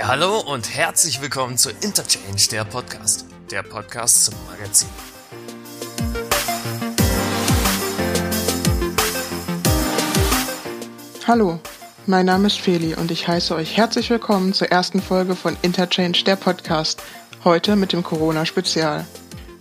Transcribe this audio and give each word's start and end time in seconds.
Ja, 0.00 0.08
hallo 0.08 0.40
und 0.40 0.74
herzlich 0.74 1.20
willkommen 1.20 1.58
zu 1.58 1.68
Interchange, 1.68 2.40
der 2.50 2.64
Podcast. 2.64 3.26
Der 3.50 3.62
Podcast 3.62 4.24
zum 4.24 4.34
Magazin. 4.50 4.88
Hallo, 11.28 11.60
mein 12.06 12.24
Name 12.24 12.46
ist 12.46 12.58
Feli 12.58 12.94
und 12.94 13.10
ich 13.10 13.28
heiße 13.28 13.54
euch 13.54 13.76
herzlich 13.76 14.08
willkommen 14.08 14.54
zur 14.54 14.68
ersten 14.68 15.02
Folge 15.02 15.36
von 15.36 15.58
Interchange, 15.60 16.24
der 16.24 16.36
Podcast. 16.36 17.02
Heute 17.44 17.76
mit 17.76 17.92
dem 17.92 18.02
Corona-Spezial. 18.02 19.04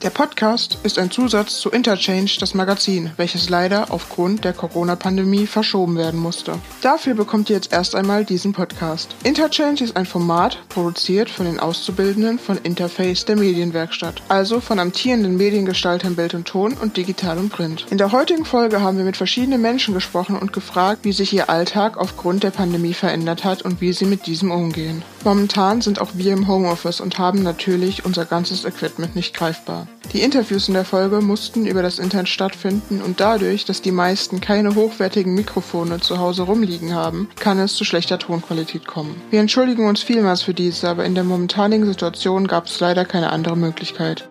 Der 0.02 0.12
Podcast 0.12 0.78
ist 0.84 0.98
ein 0.98 1.12
Zusatz 1.12 1.60
zu 1.60 1.72
Interchange, 1.72 2.32
das 2.40 2.54
Magazin, 2.54 3.12
welches 3.18 3.50
leider 3.50 3.92
aufgrund 3.92 4.46
der 4.46 4.54
Corona-Pandemie 4.54 5.46
verschoben 5.46 5.98
werden 5.98 6.22
musste. 6.22 6.54
Dafür 6.82 7.16
bekommt 7.16 7.50
ihr 7.50 7.58
jetzt 7.58 7.74
erst 7.74 7.96
einmal 7.96 8.24
diesen 8.24 8.54
Podcast. 8.54 9.14
Interchange 9.26 9.82
ist 9.82 9.98
ein 9.98 10.06
Format, 10.06 10.58
produziert 10.70 11.30
von 11.30 11.48
den 11.48 11.60
Auszubildenden 11.60 12.40
von 12.40 12.58
Interface 12.60 13.26
der 13.26 13.36
Medienwerkstatt, 13.36 14.22
also 14.30 14.62
von 14.62 14.80
amtierenden 14.80 15.36
Mediengestaltern 15.36 16.16
Bild 16.16 16.34
und 16.34 16.48
Ton 16.48 16.76
und 16.76 16.96
Digital 16.96 17.38
und 17.38 17.50
Print. 17.50 17.86
In 17.90 17.98
der 17.98 18.14
heutigen 18.14 18.46
Folge 18.46 18.80
haben 18.80 18.98
wir 18.98 19.06
mit 19.06 19.18
verschiedenen 19.18 19.62
Menschen 19.62 19.94
gesprochen 19.94 20.38
und 20.38 20.54
gefragt, 20.54 21.00
wie 21.04 21.12
sich 21.12 21.34
ihr 21.34 21.50
Alltag 21.50 21.98
aufgrund 21.98 22.44
der 22.44 22.52
Pandemie 22.52 22.94
verändert 22.94 23.44
hat 23.44 23.64
und 23.64 23.82
wie 23.82 23.92
sie 23.92 24.06
mit 24.06 24.28
diesem 24.28 24.52
umgehen. 24.52 25.04
Momentan 25.26 25.82
sind 25.82 26.00
auch 26.00 26.12
wir 26.14 26.32
im 26.32 26.48
Homeoffice 26.48 27.02
und 27.02 27.20
haben 27.20 27.44
natürlich 27.44 28.06
unser 28.06 28.24
ganzes 28.24 28.64
Equipment 28.64 29.18
nicht 29.18 29.36
greifbar. 29.36 29.89
Die 30.14 30.22
Interviews 30.22 30.68
in 30.68 30.74
der 30.74 30.86
Folge 30.86 31.22
mussten 31.22 31.68
über 31.68 31.84
das 31.84 32.00
Internet 32.00 32.30
stattfinden 32.30 33.00
und 33.02 33.20
dadurch, 33.20 33.66
dass 33.66 33.82
die 33.82 33.92
meisten 33.92 34.42
keine 34.42 34.74
hochwertigen 34.74 35.36
Mikrofone 35.36 36.00
zu 36.00 36.18
Hause 36.18 36.44
rumliegen 36.44 36.96
haben, 36.96 37.30
kann 37.40 37.60
es 37.60 37.76
zu 37.76 37.86
schlechter 37.86 38.18
Tonqualität 38.18 38.88
kommen. 38.88 39.22
Wir 39.30 39.40
entschuldigen 39.40 39.88
uns 39.88 40.02
vielmals 40.02 40.42
für 40.42 40.56
dies, 40.56 40.84
aber 40.84 41.06
in 41.06 41.14
der 41.14 41.24
momentanigen 41.24 41.86
Situation 41.86 42.48
gab 42.48 42.66
es 42.66 42.80
leider 42.80 43.06
keine 43.06 43.32
andere 43.32 43.56
Möglichkeit. 43.56 44.28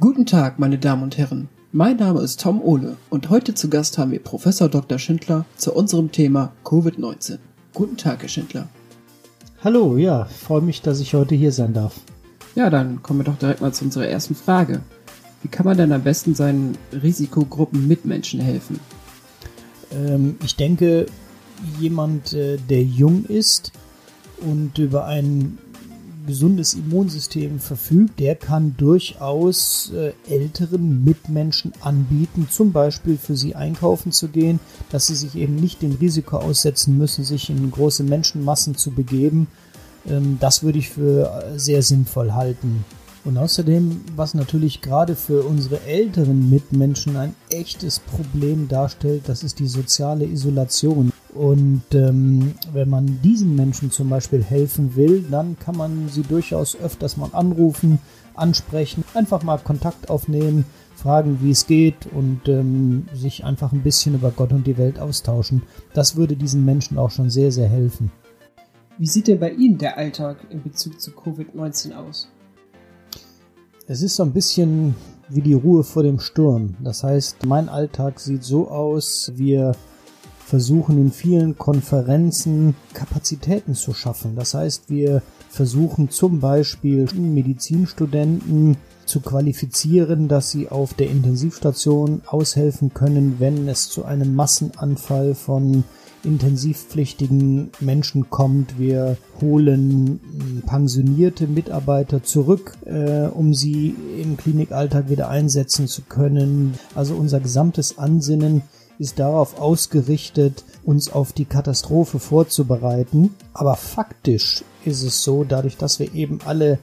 Guten 0.00 0.24
Tag, 0.24 0.58
meine 0.58 0.78
Damen 0.78 1.02
und 1.02 1.18
Herren. 1.18 1.48
Mein 1.72 1.96
Name 1.96 2.20
ist 2.20 2.40
Tom 2.40 2.60
Ohle 2.60 2.96
und 3.08 3.30
heute 3.30 3.54
zu 3.54 3.70
Gast 3.70 3.98
haben 3.98 4.12
wir 4.12 4.22
Professor 4.22 4.68
Dr. 4.68 4.98
Schindler 4.98 5.44
zu 5.56 5.72
unserem 5.72 6.10
Thema 6.12 6.52
Covid-19. 6.64 7.38
Guten 7.72 7.96
Tag, 7.96 8.22
Herr 8.22 8.28
Schindler. 8.28 8.68
Hallo, 9.64 9.96
ja, 9.96 10.24
freue 10.24 10.60
mich, 10.60 10.82
dass 10.82 10.98
ich 10.98 11.14
heute 11.14 11.36
hier 11.36 11.52
sein 11.52 11.72
darf. 11.72 11.94
Ja, 12.56 12.68
dann 12.68 13.00
kommen 13.00 13.20
wir 13.20 13.24
doch 13.24 13.38
direkt 13.38 13.60
mal 13.60 13.72
zu 13.72 13.84
unserer 13.84 14.08
ersten 14.08 14.34
Frage. 14.34 14.80
Wie 15.40 15.48
kann 15.48 15.64
man 15.64 15.76
denn 15.76 15.92
am 15.92 16.02
besten 16.02 16.34
seinen 16.34 16.76
Risikogruppen 16.92 17.86
Mitmenschen 17.86 18.40
helfen? 18.40 18.80
Ähm, 19.92 20.36
ich 20.42 20.56
denke, 20.56 21.06
jemand, 21.78 22.32
äh, 22.32 22.56
der 22.56 22.82
jung 22.82 23.24
ist 23.24 23.70
und 24.40 24.78
über 24.78 25.04
ein 25.06 25.58
gesundes 26.26 26.74
Immunsystem 26.74 27.58
verfügt, 27.58 28.20
der 28.20 28.34
kann 28.34 28.74
durchaus 28.76 29.92
äh, 29.94 30.12
älteren 30.28 31.04
Mitmenschen 31.04 31.72
anbieten, 31.80 32.48
zum 32.50 32.72
Beispiel 32.72 33.16
für 33.16 33.36
sie 33.36 33.54
einkaufen 33.54 34.12
zu 34.12 34.28
gehen, 34.28 34.60
dass 34.90 35.06
sie 35.06 35.14
sich 35.14 35.36
eben 35.36 35.56
nicht 35.56 35.82
dem 35.82 35.92
Risiko 35.92 36.38
aussetzen 36.38 36.98
müssen, 36.98 37.24
sich 37.24 37.50
in 37.50 37.70
große 37.70 38.04
Menschenmassen 38.04 38.76
zu 38.76 38.90
begeben. 38.90 39.48
Ähm, 40.06 40.38
das 40.40 40.62
würde 40.62 40.78
ich 40.78 40.90
für 40.90 41.30
äh, 41.30 41.58
sehr 41.58 41.82
sinnvoll 41.82 42.32
halten. 42.32 42.84
Und 43.24 43.38
außerdem, 43.38 44.00
was 44.16 44.34
natürlich 44.34 44.80
gerade 44.80 45.14
für 45.14 45.44
unsere 45.44 45.80
älteren 45.82 46.50
Mitmenschen 46.50 47.16
ein 47.16 47.34
echtes 47.50 48.00
Problem 48.00 48.66
darstellt, 48.66 49.22
das 49.26 49.44
ist 49.44 49.60
die 49.60 49.68
soziale 49.68 50.24
Isolation. 50.24 51.11
Und 51.34 51.82
ähm, 51.94 52.54
wenn 52.72 52.90
man 52.90 53.20
diesen 53.22 53.56
Menschen 53.56 53.90
zum 53.90 54.10
Beispiel 54.10 54.42
helfen 54.42 54.96
will, 54.96 55.24
dann 55.30 55.58
kann 55.58 55.76
man 55.76 56.08
sie 56.08 56.22
durchaus 56.22 56.76
öfters 56.76 57.16
mal 57.16 57.30
anrufen, 57.32 57.98
ansprechen, 58.34 59.04
einfach 59.14 59.42
mal 59.42 59.58
Kontakt 59.58 60.10
aufnehmen, 60.10 60.66
fragen, 60.94 61.38
wie 61.40 61.50
es 61.50 61.66
geht 61.66 62.06
und 62.06 62.48
ähm, 62.48 63.06
sich 63.14 63.44
einfach 63.44 63.72
ein 63.72 63.82
bisschen 63.82 64.14
über 64.14 64.30
Gott 64.30 64.52
und 64.52 64.66
die 64.66 64.76
Welt 64.76 64.98
austauschen. 64.98 65.62
Das 65.94 66.16
würde 66.16 66.36
diesen 66.36 66.64
Menschen 66.64 66.98
auch 66.98 67.10
schon 67.10 67.30
sehr, 67.30 67.50
sehr 67.50 67.68
helfen. 67.68 68.12
Wie 68.98 69.06
sieht 69.06 69.26
denn 69.26 69.40
bei 69.40 69.50
Ihnen 69.50 69.78
der 69.78 69.96
Alltag 69.96 70.46
in 70.50 70.62
Bezug 70.62 71.00
zu 71.00 71.12
Covid-19 71.12 71.94
aus? 71.94 72.28
Es 73.88 74.02
ist 74.02 74.16
so 74.16 74.22
ein 74.22 74.32
bisschen 74.32 74.94
wie 75.28 75.40
die 75.40 75.54
Ruhe 75.54 75.82
vor 75.82 76.02
dem 76.02 76.20
Sturm. 76.20 76.76
Das 76.80 77.02
heißt, 77.02 77.46
mein 77.46 77.68
Alltag 77.68 78.20
sieht 78.20 78.44
so 78.44 78.68
aus, 78.68 79.32
wir 79.34 79.72
versuchen 80.52 80.98
in 80.98 81.10
vielen 81.10 81.56
Konferenzen 81.56 82.74
Kapazitäten 82.92 83.72
zu 83.74 83.94
schaffen. 83.94 84.36
Das 84.36 84.52
heißt, 84.52 84.90
wir 84.90 85.22
versuchen 85.48 86.10
zum 86.10 86.40
Beispiel 86.40 87.08
Medizinstudenten 87.14 88.76
zu 89.06 89.20
qualifizieren, 89.20 90.28
dass 90.28 90.50
sie 90.50 90.68
auf 90.68 90.92
der 90.92 91.08
Intensivstation 91.08 92.20
aushelfen 92.26 92.92
können, 92.92 93.36
wenn 93.38 93.66
es 93.66 93.88
zu 93.88 94.04
einem 94.04 94.34
Massenanfall 94.34 95.34
von 95.34 95.84
intensivpflichtigen 96.22 97.70
Menschen 97.80 98.28
kommt. 98.28 98.78
Wir 98.78 99.16
holen 99.40 100.20
pensionierte 100.66 101.46
Mitarbeiter 101.46 102.22
zurück, 102.22 102.76
äh, 102.84 103.26
um 103.26 103.54
sie 103.54 103.96
im 104.20 104.36
Klinikalltag 104.36 105.08
wieder 105.08 105.30
einsetzen 105.30 105.88
zu 105.88 106.02
können. 106.02 106.74
Also 106.94 107.14
unser 107.14 107.40
gesamtes 107.40 107.96
Ansinnen 107.96 108.62
ist 108.98 109.18
darauf 109.18 109.60
ausgerichtet, 109.60 110.64
uns 110.84 111.12
auf 111.12 111.32
die 111.32 111.44
Katastrophe 111.44 112.18
vorzubereiten. 112.18 113.34
Aber 113.52 113.76
faktisch 113.76 114.64
ist 114.84 115.02
es 115.02 115.22
so, 115.22 115.44
dadurch, 115.44 115.76
dass 115.76 115.98
wir 115.98 116.14
eben 116.14 116.40
alle 116.44 116.78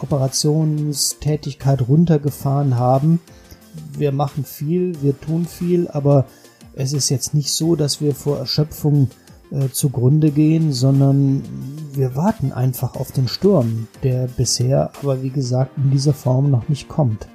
Operationstätigkeit 0.00 1.88
runtergefahren 1.88 2.76
haben, 2.76 3.20
wir 3.96 4.12
machen 4.12 4.44
viel, 4.44 5.00
wir 5.02 5.18
tun 5.20 5.46
viel, 5.46 5.88
aber 5.88 6.26
es 6.74 6.92
ist 6.92 7.08
jetzt 7.08 7.34
nicht 7.34 7.52
so, 7.52 7.76
dass 7.76 8.00
wir 8.00 8.14
vor 8.14 8.38
Erschöpfung 8.38 9.10
äh, 9.50 9.68
zugrunde 9.70 10.30
gehen, 10.30 10.72
sondern 10.72 11.42
wir 11.92 12.16
warten 12.16 12.52
einfach 12.52 12.96
auf 12.96 13.12
den 13.12 13.28
Sturm, 13.28 13.88
der 14.02 14.26
bisher 14.26 14.90
aber 15.02 15.22
wie 15.22 15.30
gesagt 15.30 15.76
in 15.76 15.90
dieser 15.90 16.14
Form 16.14 16.50
noch 16.50 16.68
nicht 16.68 16.88
kommt. 16.88 17.28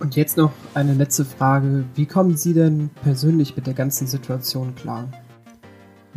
Und 0.00 0.14
jetzt 0.14 0.36
noch 0.36 0.52
eine 0.74 0.94
letzte 0.94 1.24
Frage. 1.24 1.84
Wie 1.94 2.06
kommen 2.06 2.36
Sie 2.36 2.54
denn 2.54 2.90
persönlich 3.02 3.56
mit 3.56 3.66
der 3.66 3.74
ganzen 3.74 4.06
Situation 4.06 4.74
klar? 4.76 5.08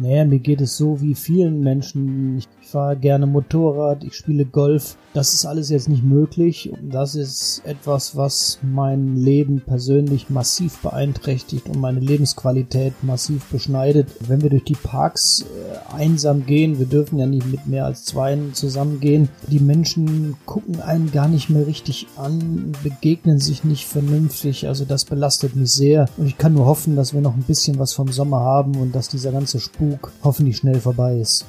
Naja, 0.01 0.25
mir 0.25 0.39
geht 0.39 0.61
es 0.61 0.77
so 0.77 0.99
wie 0.99 1.13
vielen 1.13 1.59
Menschen. 1.59 2.39
Ich 2.39 2.47
fahre 2.67 2.97
gerne 2.97 3.27
Motorrad, 3.27 4.03
ich 4.03 4.15
spiele 4.15 4.45
Golf. 4.45 4.97
Das 5.13 5.35
ist 5.35 5.45
alles 5.45 5.69
jetzt 5.69 5.89
nicht 5.89 6.03
möglich. 6.03 6.73
Das 6.81 7.13
ist 7.13 7.61
etwas, 7.65 8.15
was 8.15 8.57
mein 8.63 9.15
Leben 9.15 9.61
persönlich 9.61 10.31
massiv 10.31 10.79
beeinträchtigt 10.79 11.67
und 11.69 11.79
meine 11.79 11.99
Lebensqualität 11.99 12.93
massiv 13.03 13.45
beschneidet. 13.51 14.07
Wenn 14.21 14.41
wir 14.41 14.49
durch 14.49 14.63
die 14.63 14.73
Parks 14.73 15.41
äh, 15.41 15.93
einsam 15.93 16.47
gehen, 16.47 16.79
wir 16.79 16.87
dürfen 16.87 17.19
ja 17.19 17.27
nicht 17.27 17.45
mit 17.45 17.67
mehr 17.67 17.85
als 17.85 18.03
zwei 18.03 18.39
zusammengehen, 18.53 19.29
die 19.49 19.59
Menschen 19.59 20.35
gucken 20.47 20.81
einen 20.81 21.11
gar 21.11 21.27
nicht 21.27 21.49
mehr 21.51 21.67
richtig 21.67 22.07
an, 22.15 22.71
begegnen 22.81 23.39
sich 23.39 23.63
nicht 23.63 23.85
vernünftig. 23.85 24.67
Also 24.67 24.85
das 24.85 25.05
belastet 25.05 25.55
mich 25.55 25.71
sehr. 25.71 26.09
Und 26.17 26.25
ich 26.25 26.39
kann 26.39 26.55
nur 26.55 26.65
hoffen, 26.65 26.95
dass 26.95 27.13
wir 27.13 27.21
noch 27.21 27.35
ein 27.35 27.43
bisschen 27.43 27.77
was 27.77 27.93
vom 27.93 28.07
Sommer 28.07 28.39
haben 28.39 28.77
und 28.77 28.95
dass 28.95 29.09
dieser 29.09 29.31
ganze 29.31 29.59
Spuk 29.59 29.90
hoffentlich 30.23 30.57
schnell 30.57 30.79
vorbei 30.79 31.17
ist. 31.17 31.45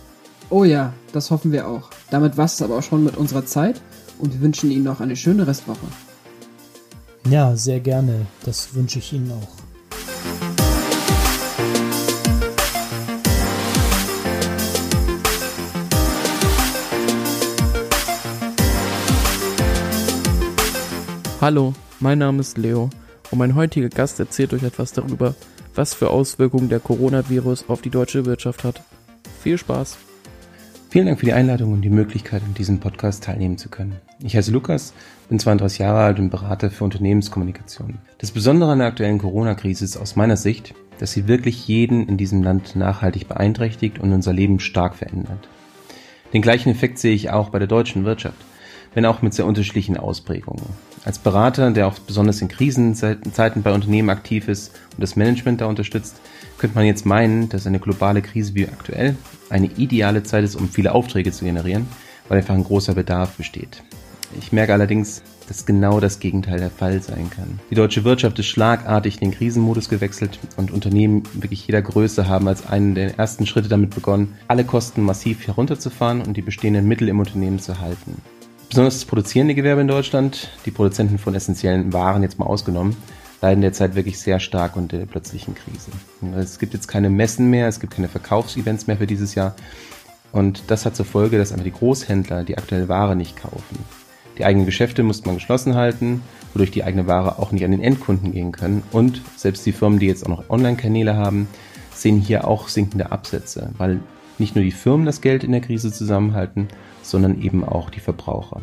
Oh 0.50 0.64
ja, 0.64 0.92
das 1.12 1.30
hoffen 1.30 1.52
wir 1.52 1.66
auch. 1.66 1.90
Damit 2.10 2.36
war 2.36 2.44
es 2.44 2.60
aber 2.60 2.78
auch 2.78 2.82
schon 2.82 3.04
mit 3.04 3.16
unserer 3.16 3.46
Zeit 3.46 3.80
und 4.18 4.34
wir 4.34 4.40
wünschen 4.40 4.70
Ihnen 4.70 4.84
noch 4.84 5.00
eine 5.00 5.16
schöne 5.16 5.46
Restwoche. 5.46 5.86
Ja, 7.28 7.56
sehr 7.56 7.80
gerne. 7.80 8.26
Das 8.44 8.74
wünsche 8.74 8.98
ich 8.98 9.12
Ihnen 9.12 9.32
auch. 9.32 9.62
Hallo, 21.40 21.74
mein 21.98 22.18
Name 22.18 22.40
ist 22.40 22.56
Leo 22.56 22.88
und 23.32 23.38
mein 23.38 23.56
heutiger 23.56 23.88
Gast 23.88 24.20
erzählt 24.20 24.52
euch 24.54 24.62
etwas 24.62 24.92
darüber, 24.92 25.34
was 25.74 25.94
für 25.94 26.10
Auswirkungen 26.10 26.68
der 26.68 26.80
Coronavirus 26.80 27.66
auf 27.68 27.82
die 27.82 27.90
deutsche 27.90 28.26
Wirtschaft 28.26 28.64
hat. 28.64 28.82
Viel 29.42 29.58
Spaß! 29.58 29.98
Vielen 30.92 31.06
Dank 31.06 31.20
für 31.20 31.24
die 31.24 31.32
Einladung 31.32 31.72
und 31.72 31.80
die 31.80 31.88
Möglichkeit, 31.88 32.42
an 32.42 32.52
diesem 32.52 32.78
Podcast 32.78 33.24
teilnehmen 33.24 33.56
zu 33.56 33.70
können. 33.70 33.96
Ich 34.22 34.36
heiße 34.36 34.52
Lukas, 34.52 34.92
bin 35.30 35.38
32 35.38 35.78
Jahre 35.78 36.00
alt 36.00 36.18
und 36.18 36.28
Berater 36.28 36.70
für 36.70 36.84
Unternehmenskommunikation. 36.84 37.96
Das 38.18 38.30
Besondere 38.30 38.72
an 38.72 38.78
der 38.80 38.88
aktuellen 38.88 39.16
Corona-Krise 39.16 39.86
ist 39.86 39.96
aus 39.96 40.16
meiner 40.16 40.36
Sicht, 40.36 40.74
dass 40.98 41.12
sie 41.12 41.28
wirklich 41.28 41.66
jeden 41.66 42.06
in 42.08 42.18
diesem 42.18 42.42
Land 42.42 42.76
nachhaltig 42.76 43.26
beeinträchtigt 43.26 44.00
und 44.00 44.12
unser 44.12 44.34
Leben 44.34 44.60
stark 44.60 44.94
verändert. 44.94 45.48
Den 46.34 46.42
gleichen 46.42 46.68
Effekt 46.68 46.98
sehe 46.98 47.14
ich 47.14 47.30
auch 47.30 47.48
bei 47.48 47.58
der 47.58 47.68
deutschen 47.68 48.04
Wirtschaft, 48.04 48.36
wenn 48.92 49.06
auch 49.06 49.22
mit 49.22 49.32
sehr 49.32 49.46
unterschiedlichen 49.46 49.96
Ausprägungen. 49.96 50.66
Als 51.04 51.18
Berater, 51.18 51.70
der 51.72 51.88
auch 51.88 51.98
besonders 51.98 52.40
in 52.40 52.48
Krisenzeiten 52.48 53.62
bei 53.62 53.72
Unternehmen 53.72 54.10
aktiv 54.10 54.46
ist 54.46 54.72
und 54.92 55.00
das 55.00 55.16
Management 55.16 55.60
da 55.60 55.66
unterstützt, 55.66 56.20
könnte 56.58 56.76
man 56.76 56.86
jetzt 56.86 57.06
meinen, 57.06 57.48
dass 57.48 57.66
eine 57.66 57.80
globale 57.80 58.22
Krise 58.22 58.54
wie 58.54 58.68
aktuell 58.68 59.16
eine 59.50 59.66
ideale 59.66 60.22
Zeit 60.22 60.44
ist, 60.44 60.54
um 60.54 60.68
viele 60.68 60.94
Aufträge 60.94 61.32
zu 61.32 61.44
generieren, 61.44 61.88
weil 62.28 62.38
einfach 62.38 62.54
ein 62.54 62.62
großer 62.62 62.94
Bedarf 62.94 63.36
besteht. 63.36 63.82
Ich 64.38 64.52
merke 64.52 64.72
allerdings, 64.72 65.22
dass 65.48 65.66
genau 65.66 65.98
das 65.98 66.20
Gegenteil 66.20 66.58
der 66.58 66.70
Fall 66.70 67.02
sein 67.02 67.28
kann. 67.30 67.58
Die 67.68 67.74
deutsche 67.74 68.04
Wirtschaft 68.04 68.38
ist 68.38 68.46
schlagartig 68.46 69.20
in 69.20 69.30
den 69.30 69.36
Krisenmodus 69.36 69.88
gewechselt 69.88 70.38
und 70.56 70.70
Unternehmen 70.70 71.24
wirklich 71.34 71.66
jeder 71.66 71.82
Größe 71.82 72.28
haben 72.28 72.46
als 72.46 72.66
einen 72.66 72.94
der 72.94 73.18
ersten 73.18 73.44
Schritte 73.44 73.68
damit 73.68 73.94
begonnen, 73.94 74.34
alle 74.46 74.64
Kosten 74.64 75.02
massiv 75.02 75.46
herunterzufahren 75.48 76.22
und 76.22 76.36
die 76.36 76.42
bestehenden 76.42 76.86
Mittel 76.86 77.08
im 77.08 77.18
Unternehmen 77.18 77.58
zu 77.58 77.80
halten. 77.80 78.22
Besonders 78.72 78.94
das 78.94 79.04
produzierende 79.04 79.54
Gewerbe 79.54 79.82
in 79.82 79.86
Deutschland, 79.86 80.48
die 80.64 80.70
Produzenten 80.70 81.18
von 81.18 81.34
essentiellen 81.34 81.92
Waren 81.92 82.22
jetzt 82.22 82.38
mal 82.38 82.46
ausgenommen, 82.46 82.96
leiden 83.42 83.60
derzeit 83.60 83.94
wirklich 83.94 84.18
sehr 84.18 84.40
stark 84.40 84.76
unter 84.76 84.96
der 84.96 85.04
plötzlichen 85.04 85.54
Krise. 85.54 85.90
Es 86.38 86.58
gibt 86.58 86.72
jetzt 86.72 86.88
keine 86.88 87.10
Messen 87.10 87.50
mehr, 87.50 87.68
es 87.68 87.80
gibt 87.80 87.92
keine 87.92 88.08
Verkaufsevents 88.08 88.86
mehr 88.86 88.96
für 88.96 89.06
dieses 89.06 89.34
Jahr. 89.34 89.54
Und 90.32 90.62
das 90.68 90.86
hat 90.86 90.96
zur 90.96 91.04
Folge, 91.04 91.36
dass 91.36 91.52
einfach 91.52 91.66
die 91.66 91.72
Großhändler 91.72 92.44
die 92.44 92.56
aktuelle 92.56 92.88
Ware 92.88 93.14
nicht 93.14 93.36
kaufen. 93.36 93.78
Die 94.38 94.46
eigenen 94.46 94.64
Geschäfte 94.64 95.02
musste 95.02 95.26
man 95.26 95.34
geschlossen 95.34 95.74
halten, 95.74 96.22
wodurch 96.54 96.70
die 96.70 96.82
eigene 96.82 97.06
Ware 97.06 97.40
auch 97.40 97.52
nicht 97.52 97.66
an 97.66 97.72
den 97.72 97.82
Endkunden 97.82 98.32
gehen 98.32 98.52
können. 98.52 98.82
Und 98.90 99.20
selbst 99.36 99.66
die 99.66 99.72
Firmen, 99.72 99.98
die 99.98 100.06
jetzt 100.06 100.24
auch 100.24 100.30
noch 100.30 100.48
Online-Kanäle 100.48 101.14
haben, 101.14 101.46
sehen 101.92 102.22
hier 102.22 102.48
auch 102.48 102.68
sinkende 102.68 103.12
Absätze, 103.12 103.68
weil 103.76 104.00
nicht 104.38 104.54
nur 104.54 104.64
die 104.64 104.70
Firmen 104.70 105.04
das 105.04 105.20
Geld 105.20 105.44
in 105.44 105.52
der 105.52 105.60
Krise 105.60 105.92
zusammenhalten, 105.92 106.68
sondern 107.02 107.42
eben 107.42 107.64
auch 107.64 107.90
die 107.90 108.00
Verbraucher. 108.00 108.62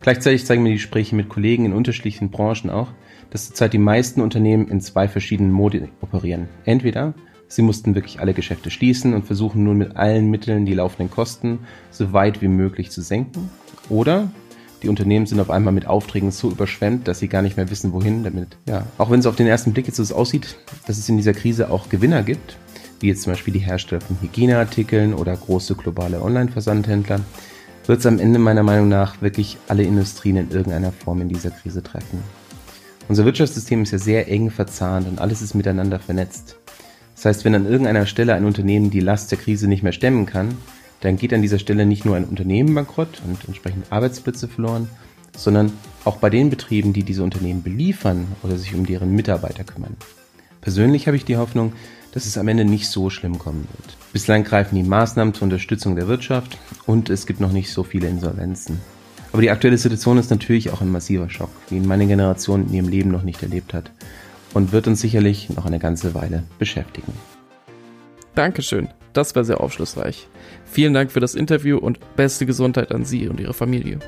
Gleichzeitig 0.00 0.46
zeigen 0.46 0.62
mir 0.62 0.70
die 0.70 0.76
Gespräche 0.76 1.16
mit 1.16 1.28
Kollegen 1.28 1.64
in 1.64 1.72
unterschiedlichen 1.72 2.30
Branchen 2.30 2.70
auch, 2.70 2.88
dass 3.30 3.46
zurzeit 3.46 3.72
die 3.72 3.78
meisten 3.78 4.20
Unternehmen 4.20 4.68
in 4.68 4.80
zwei 4.80 5.08
verschiedenen 5.08 5.52
Modi 5.52 5.88
operieren. 6.00 6.48
Entweder 6.64 7.14
sie 7.48 7.62
mussten 7.62 7.94
wirklich 7.94 8.20
alle 8.20 8.34
Geschäfte 8.34 8.70
schließen 8.70 9.14
und 9.14 9.26
versuchen 9.26 9.64
nun 9.64 9.78
mit 9.78 9.96
allen 9.96 10.30
Mitteln 10.30 10.66
die 10.66 10.74
laufenden 10.74 11.10
Kosten 11.10 11.60
so 11.90 12.12
weit 12.12 12.42
wie 12.42 12.48
möglich 12.48 12.90
zu 12.90 13.02
senken, 13.02 13.50
oder 13.88 14.30
die 14.82 14.88
Unternehmen 14.88 15.26
sind 15.26 15.40
auf 15.40 15.50
einmal 15.50 15.72
mit 15.72 15.86
Aufträgen 15.86 16.30
so 16.30 16.50
überschwemmt, 16.50 17.08
dass 17.08 17.18
sie 17.18 17.28
gar 17.28 17.42
nicht 17.42 17.56
mehr 17.56 17.70
wissen, 17.70 17.92
wohin 17.92 18.22
damit. 18.22 18.56
Ja, 18.66 18.86
auch 18.96 19.10
wenn 19.10 19.18
es 19.18 19.26
auf 19.26 19.34
den 19.34 19.46
ersten 19.46 19.72
Blick 19.72 19.88
jetzt 19.88 19.96
so 19.96 20.14
aussieht, 20.14 20.56
dass 20.86 20.98
es 20.98 21.08
in 21.08 21.16
dieser 21.16 21.32
Krise 21.32 21.70
auch 21.70 21.88
Gewinner 21.88 22.22
gibt, 22.22 22.56
wie 23.00 23.08
jetzt 23.08 23.22
zum 23.22 23.32
Beispiel 23.32 23.54
die 23.54 23.60
Hersteller 23.60 24.00
von 24.00 24.20
Hygieneartikeln 24.20 25.14
oder 25.14 25.36
große 25.36 25.74
globale 25.74 26.22
Online-Versandhändler, 26.22 27.20
wird 27.88 28.00
es 28.00 28.06
am 28.06 28.18
Ende 28.18 28.38
meiner 28.38 28.62
Meinung 28.62 28.88
nach 28.88 29.22
wirklich 29.22 29.56
alle 29.66 29.82
Industrien 29.82 30.36
in 30.36 30.50
irgendeiner 30.50 30.92
Form 30.92 31.22
in 31.22 31.28
dieser 31.28 31.50
Krise 31.50 31.82
treffen. 31.82 32.22
Unser 33.08 33.24
Wirtschaftssystem 33.24 33.82
ist 33.82 33.92
ja 33.92 33.98
sehr 33.98 34.28
eng 34.28 34.50
verzahnt 34.50 35.08
und 35.08 35.20
alles 35.20 35.40
ist 35.40 35.54
miteinander 35.54 35.98
vernetzt. 35.98 36.56
Das 37.16 37.24
heißt, 37.24 37.44
wenn 37.44 37.54
an 37.54 37.66
irgendeiner 37.66 38.06
Stelle 38.06 38.34
ein 38.34 38.44
Unternehmen 38.44 38.90
die 38.90 39.00
Last 39.00 39.30
der 39.30 39.38
Krise 39.38 39.66
nicht 39.66 39.82
mehr 39.82 39.92
stemmen 39.92 40.26
kann, 40.26 40.56
dann 41.00 41.16
geht 41.16 41.32
an 41.32 41.42
dieser 41.42 41.58
Stelle 41.58 41.86
nicht 41.86 42.04
nur 42.04 42.16
ein 42.16 42.26
Unternehmen 42.26 42.74
bankrott 42.74 43.22
und 43.26 43.46
entsprechend 43.46 43.90
Arbeitsplätze 43.90 44.48
verloren, 44.48 44.88
sondern 45.36 45.72
auch 46.04 46.16
bei 46.16 46.28
den 46.30 46.50
Betrieben, 46.50 46.92
die 46.92 47.04
diese 47.04 47.22
Unternehmen 47.22 47.62
beliefern 47.62 48.26
oder 48.42 48.58
sich 48.58 48.74
um 48.74 48.84
deren 48.84 49.12
Mitarbeiter 49.12 49.64
kümmern. 49.64 49.96
Persönlich 50.60 51.06
habe 51.06 51.16
ich 51.16 51.24
die 51.24 51.36
Hoffnung, 51.36 51.72
dass 52.12 52.26
es 52.26 52.36
am 52.36 52.48
Ende 52.48 52.64
nicht 52.64 52.88
so 52.88 53.10
schlimm 53.10 53.38
kommen 53.38 53.66
wird. 53.78 53.97
Bislang 54.12 54.44
greifen 54.44 54.76
die 54.76 54.82
Maßnahmen 54.82 55.34
zur 55.34 55.44
Unterstützung 55.44 55.94
der 55.94 56.08
Wirtschaft 56.08 56.58
und 56.86 57.10
es 57.10 57.26
gibt 57.26 57.40
noch 57.40 57.52
nicht 57.52 57.70
so 57.72 57.82
viele 57.82 58.08
Insolvenzen. 58.08 58.80
Aber 59.32 59.42
die 59.42 59.50
aktuelle 59.50 59.76
Situation 59.76 60.16
ist 60.16 60.30
natürlich 60.30 60.70
auch 60.70 60.80
ein 60.80 60.90
massiver 60.90 61.28
Schock, 61.28 61.50
wie 61.68 61.76
ihn 61.76 61.86
meine 61.86 62.06
Generation 62.06 62.66
in 62.66 62.74
ihrem 62.74 62.88
Leben 62.88 63.10
noch 63.10 63.22
nicht 63.22 63.42
erlebt 63.42 63.74
hat 63.74 63.90
und 64.54 64.72
wird 64.72 64.86
uns 64.86 65.00
sicherlich 65.00 65.50
noch 65.50 65.66
eine 65.66 65.78
ganze 65.78 66.14
Weile 66.14 66.44
beschäftigen. 66.58 67.12
Dankeschön, 68.34 68.88
das 69.12 69.36
war 69.36 69.44
sehr 69.44 69.60
aufschlussreich. 69.60 70.28
Vielen 70.64 70.94
Dank 70.94 71.12
für 71.12 71.20
das 71.20 71.34
Interview 71.34 71.76
und 71.76 71.98
beste 72.16 72.46
Gesundheit 72.46 72.92
an 72.92 73.04
Sie 73.04 73.28
und 73.28 73.40
Ihre 73.40 73.54
Familie. 73.54 73.98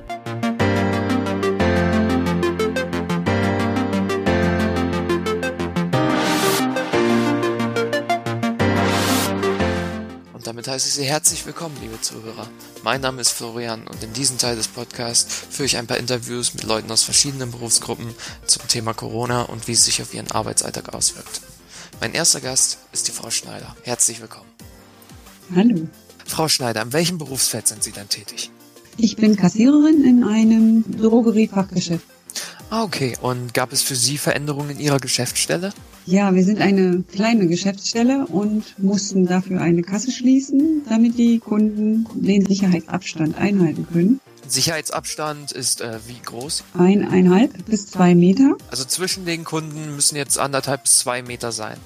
Heiße 10.70 10.87
ich 10.87 10.94
Sie 10.94 11.05
herzlich 11.05 11.44
willkommen, 11.46 11.76
liebe 11.82 12.00
Zuhörer. 12.00 12.49
Mein 12.84 13.00
Name 13.00 13.20
ist 13.20 13.31
Florian 13.31 13.88
und 13.88 14.05
in 14.05 14.12
diesem 14.12 14.38
Teil 14.38 14.55
des 14.55 14.69
Podcasts 14.69 15.46
führe 15.50 15.67
ich 15.67 15.76
ein 15.76 15.88
paar 15.88 15.96
Interviews 15.96 16.55
mit 16.55 16.62
Leuten 16.62 16.93
aus 16.93 17.02
verschiedenen 17.02 17.50
Berufsgruppen 17.50 18.14
zum 18.46 18.69
Thema 18.69 18.94
Corona 18.94 19.43
und 19.43 19.67
wie 19.67 19.72
es 19.72 19.84
sich 19.84 20.00
auf 20.00 20.14
ihren 20.14 20.31
Arbeitsalltag 20.31 20.94
auswirkt. 20.94 21.40
Mein 22.00 22.14
erster 22.14 22.40
Gast 22.40 22.78
ist 22.93 23.08
die 23.08 23.11
Frau 23.11 23.31
Schneider. 23.31 23.75
Herzlich 23.82 24.20
willkommen. 24.20 24.49
Hallo. 25.56 25.88
Frau 26.25 26.46
Schneider, 26.46 26.82
in 26.82 26.93
welchem 26.93 27.19
Berufsfeld 27.19 27.67
sind 27.67 27.82
Sie 27.82 27.90
denn 27.90 28.08
tätig? 28.08 28.52
Ich 28.96 29.17
bin 29.17 29.34
Kassiererin 29.34 30.05
in 30.05 30.22
einem 30.22 30.84
Drogeriefachgeschäft. 30.96 32.06
Ah, 32.70 32.84
okay. 32.84 33.19
Und 33.20 33.55
gab 33.55 33.72
es 33.72 33.82
für 33.82 33.96
Sie 33.96 34.19
Veränderungen 34.19 34.70
in 34.70 34.78
Ihrer 34.78 35.00
Geschäftsstelle? 35.00 35.72
Ja, 36.06 36.35
wir 36.35 36.44
sind 36.44 36.61
eine 36.61 37.02
kleine 37.12 37.47
Geschäftsstelle 37.47 38.26
und 38.26 38.79
mussten 38.79 39.26
dafür 39.26 39.61
eine 39.61 39.82
Kasse 39.82 40.11
schließen, 40.11 40.82
damit 40.88 41.19
die 41.19 41.38
Kunden 41.38 42.06
den 42.14 42.47
Sicherheitsabstand 42.47 43.37
einhalten 43.38 43.87
können. 43.93 44.20
Sicherheitsabstand 44.49 45.52
ist 45.52 45.81
äh, 45.81 45.99
wie 46.08 46.20
groß? 46.25 46.64
Eineinhalb 46.76 47.67
bis 47.67 47.87
zwei 47.87 48.14
Meter. 48.14 48.56
Also 48.70 48.85
zwischen 48.85 49.25
den 49.25 49.44
Kunden 49.44 49.94
müssen 49.94 50.17
jetzt 50.17 50.38
anderthalb 50.38 50.85
bis 50.85 50.99
zwei 51.00 51.23
Meter 51.23 51.52
sein. 51.52 51.76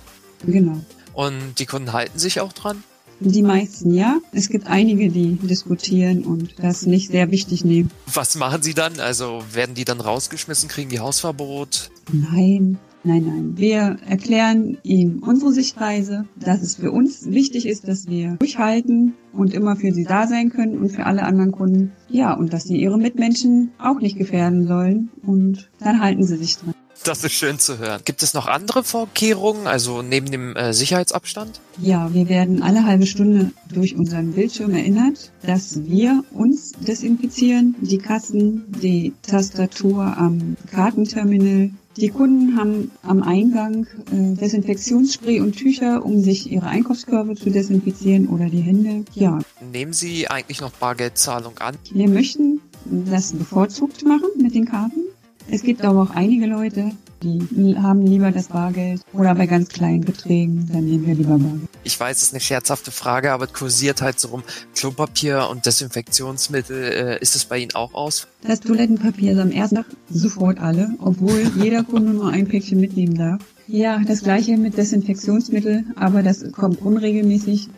Genau. 0.47 0.81
Und 1.13 1.59
die 1.59 1.67
Kunden 1.67 1.93
halten 1.93 2.19
sich 2.19 2.41
auch 2.41 2.53
dran? 2.53 2.83
Die 3.21 3.43
meisten 3.43 3.95
ja. 3.95 4.19
Es 4.33 4.49
gibt 4.49 4.67
einige, 4.67 5.09
die 5.09 5.37
diskutieren 5.37 6.25
und 6.25 6.55
das 6.59 6.87
nicht 6.87 7.11
sehr 7.11 7.31
wichtig 7.31 7.65
nehmen. 7.65 7.91
Was 8.13 8.35
machen 8.35 8.63
sie 8.63 8.75
dann? 8.75 8.99
Also 8.99 9.43
werden 9.53 9.75
die 9.75 9.85
dann 9.85 10.01
rausgeschmissen, 10.01 10.69
kriegen 10.69 10.91
die 10.91 11.01
Hausverbot? 11.01 11.91
Nein, 12.13 12.79
nein, 13.05 13.25
nein. 13.27 13.53
Wir 13.57 13.97
erklären 14.09 14.79
ihnen 14.83 15.21
unsere 15.21 15.53
Sichtweise, 15.53 16.27
dass 16.37 16.63
es 16.63 16.77
für 16.77 16.91
uns 16.91 17.31
wichtig 17.31 17.67
ist, 17.67 17.87
dass 17.87 18.09
wir 18.09 18.37
durchhalten 18.39 19.15
und 19.33 19.55
immer 19.55 19.77
für 19.77 19.93
sie 19.93 20.05
da 20.05 20.27
sein 20.27 20.51
können 20.51 20.79
und 20.79 20.91
für 20.91 21.07
alle 21.07 21.23
anderen 21.23 21.53
Kunden. 21.53 21.93
Ja, 22.09 22.35
und 22.35 22.53
dass 22.53 22.65
sie 22.65 22.77
ihre 22.77 22.99
Mitmenschen 22.99 23.71
auch 23.79 24.01
nicht 24.01 24.19
gefährden 24.19 24.67
sollen. 24.67 25.11
Und 25.27 25.71
dann 25.81 26.01
halten 26.01 26.25
sie 26.25 26.37
sich 26.37 26.57
dran. 26.57 26.75
Das 27.05 27.23
ist 27.23 27.33
schön 27.33 27.59
zu 27.59 27.79
hören. 27.79 28.01
Gibt 28.07 28.23
es 28.23 28.33
noch 28.33 28.47
andere 28.47 28.83
Vorkehrungen, 28.83 29.67
also 29.67 30.01
neben 30.01 30.31
dem 30.31 30.57
äh, 30.57 30.73
Sicherheitsabstand? 30.73 31.61
Ja, 31.79 32.15
wir 32.15 32.31
werden 32.31 32.63
alle 32.63 32.87
halbe 32.87 33.07
Stunde 33.07 33.53
durch 33.71 33.95
unseren 33.95 34.33
Bildschirm 34.33 34.75
erinnert, 34.75 35.31
dass 35.43 35.85
wir 35.85 36.25
uns 36.33 36.73
desinfizieren, 36.73 37.75
die 37.81 37.99
Kassen, 37.99 38.65
die 38.83 39.13
Tastatur 39.21 40.17
am 40.17 40.57
Kartenterminal. 40.71 41.71
Die 41.99 42.09
Kunden 42.09 42.59
haben 42.59 42.91
am 43.03 43.23
Eingang 43.23 43.87
äh, 44.11 44.35
Desinfektionsspray 44.37 45.41
und 45.41 45.57
Tücher, 45.57 46.05
um 46.05 46.23
sich 46.23 46.51
ihre 46.51 46.67
Einkaufskörbe 46.67 47.35
zu 47.35 47.51
desinfizieren 47.51 48.29
oder 48.29 48.47
die 48.47 48.63
Hände. 48.63 49.05
Ja. 49.13 49.41
Nehmen 49.73 49.93
Sie 49.93 50.29
eigentlich 50.29 50.63
noch 50.63 50.73
Bargeldzahlung 50.73 51.59
an? 51.59 51.77
Wir 51.93 52.09
möchten 52.09 52.63
das 52.87 53.33
bevorzugt 53.35 54.05
machen 54.05 54.31
mit 54.39 54.55
den 54.55 54.65
Karten. 54.65 55.04
Es 55.49 55.63
gibt 55.63 55.83
aber 55.83 56.03
auch 56.03 56.11
einige 56.11 56.47
Leute, 56.47 56.93
die 57.23 57.77
haben 57.81 58.07
lieber 58.07 58.31
das 58.31 58.49
Bargeld 58.49 59.01
oder 59.13 59.35
bei 59.35 59.47
ganz 59.47 59.69
kleinen 59.69 60.03
Beträgen, 60.03 60.69
dann 60.73 60.85
nehmen 60.85 61.07
wir 61.07 61.15
lieber 61.15 61.39
Bargeld. 61.39 61.69
Ich 61.83 61.99
weiß, 61.99 62.17
es 62.19 62.23
ist 62.25 62.33
eine 62.35 62.41
scherzhafte 62.41 62.91
Frage, 62.91 63.33
aber 63.33 63.47
es 63.47 63.53
kursiert 63.53 64.03
halt 64.03 64.21
so 64.21 64.29
rum 64.29 64.43
Klopapier 64.75 65.49
und 65.51 65.67
Desinfektionsmittel. 65.67 66.83
Äh, 66.83 67.19
ist 67.21 67.35
es 67.35 67.45
bei 67.45 67.59
Ihnen 67.59 67.75
auch 67.75 67.95
aus? 67.95 68.27
Das 68.47 68.61
Toilettenpapier 68.61 69.33
ist 69.33 69.39
am 69.39 69.51
ersten 69.51 69.77
Tag 69.77 69.87
sofort 70.11 70.59
alle, 70.59 70.91
obwohl 70.99 71.51
jeder 71.57 71.83
Kunde 71.83 72.13
nur 72.13 72.31
ein 72.31 72.47
Päckchen 72.47 72.81
mitnehmen 72.81 73.17
darf. 73.17 73.41
Ja, 73.67 74.01
das 74.07 74.23
gleiche 74.23 74.59
mit 74.59 74.77
Desinfektionsmittel, 74.77 75.85
aber 75.97 76.23
das 76.23 76.53
kommt 76.53 76.83
unregelmäßig. 76.83 77.69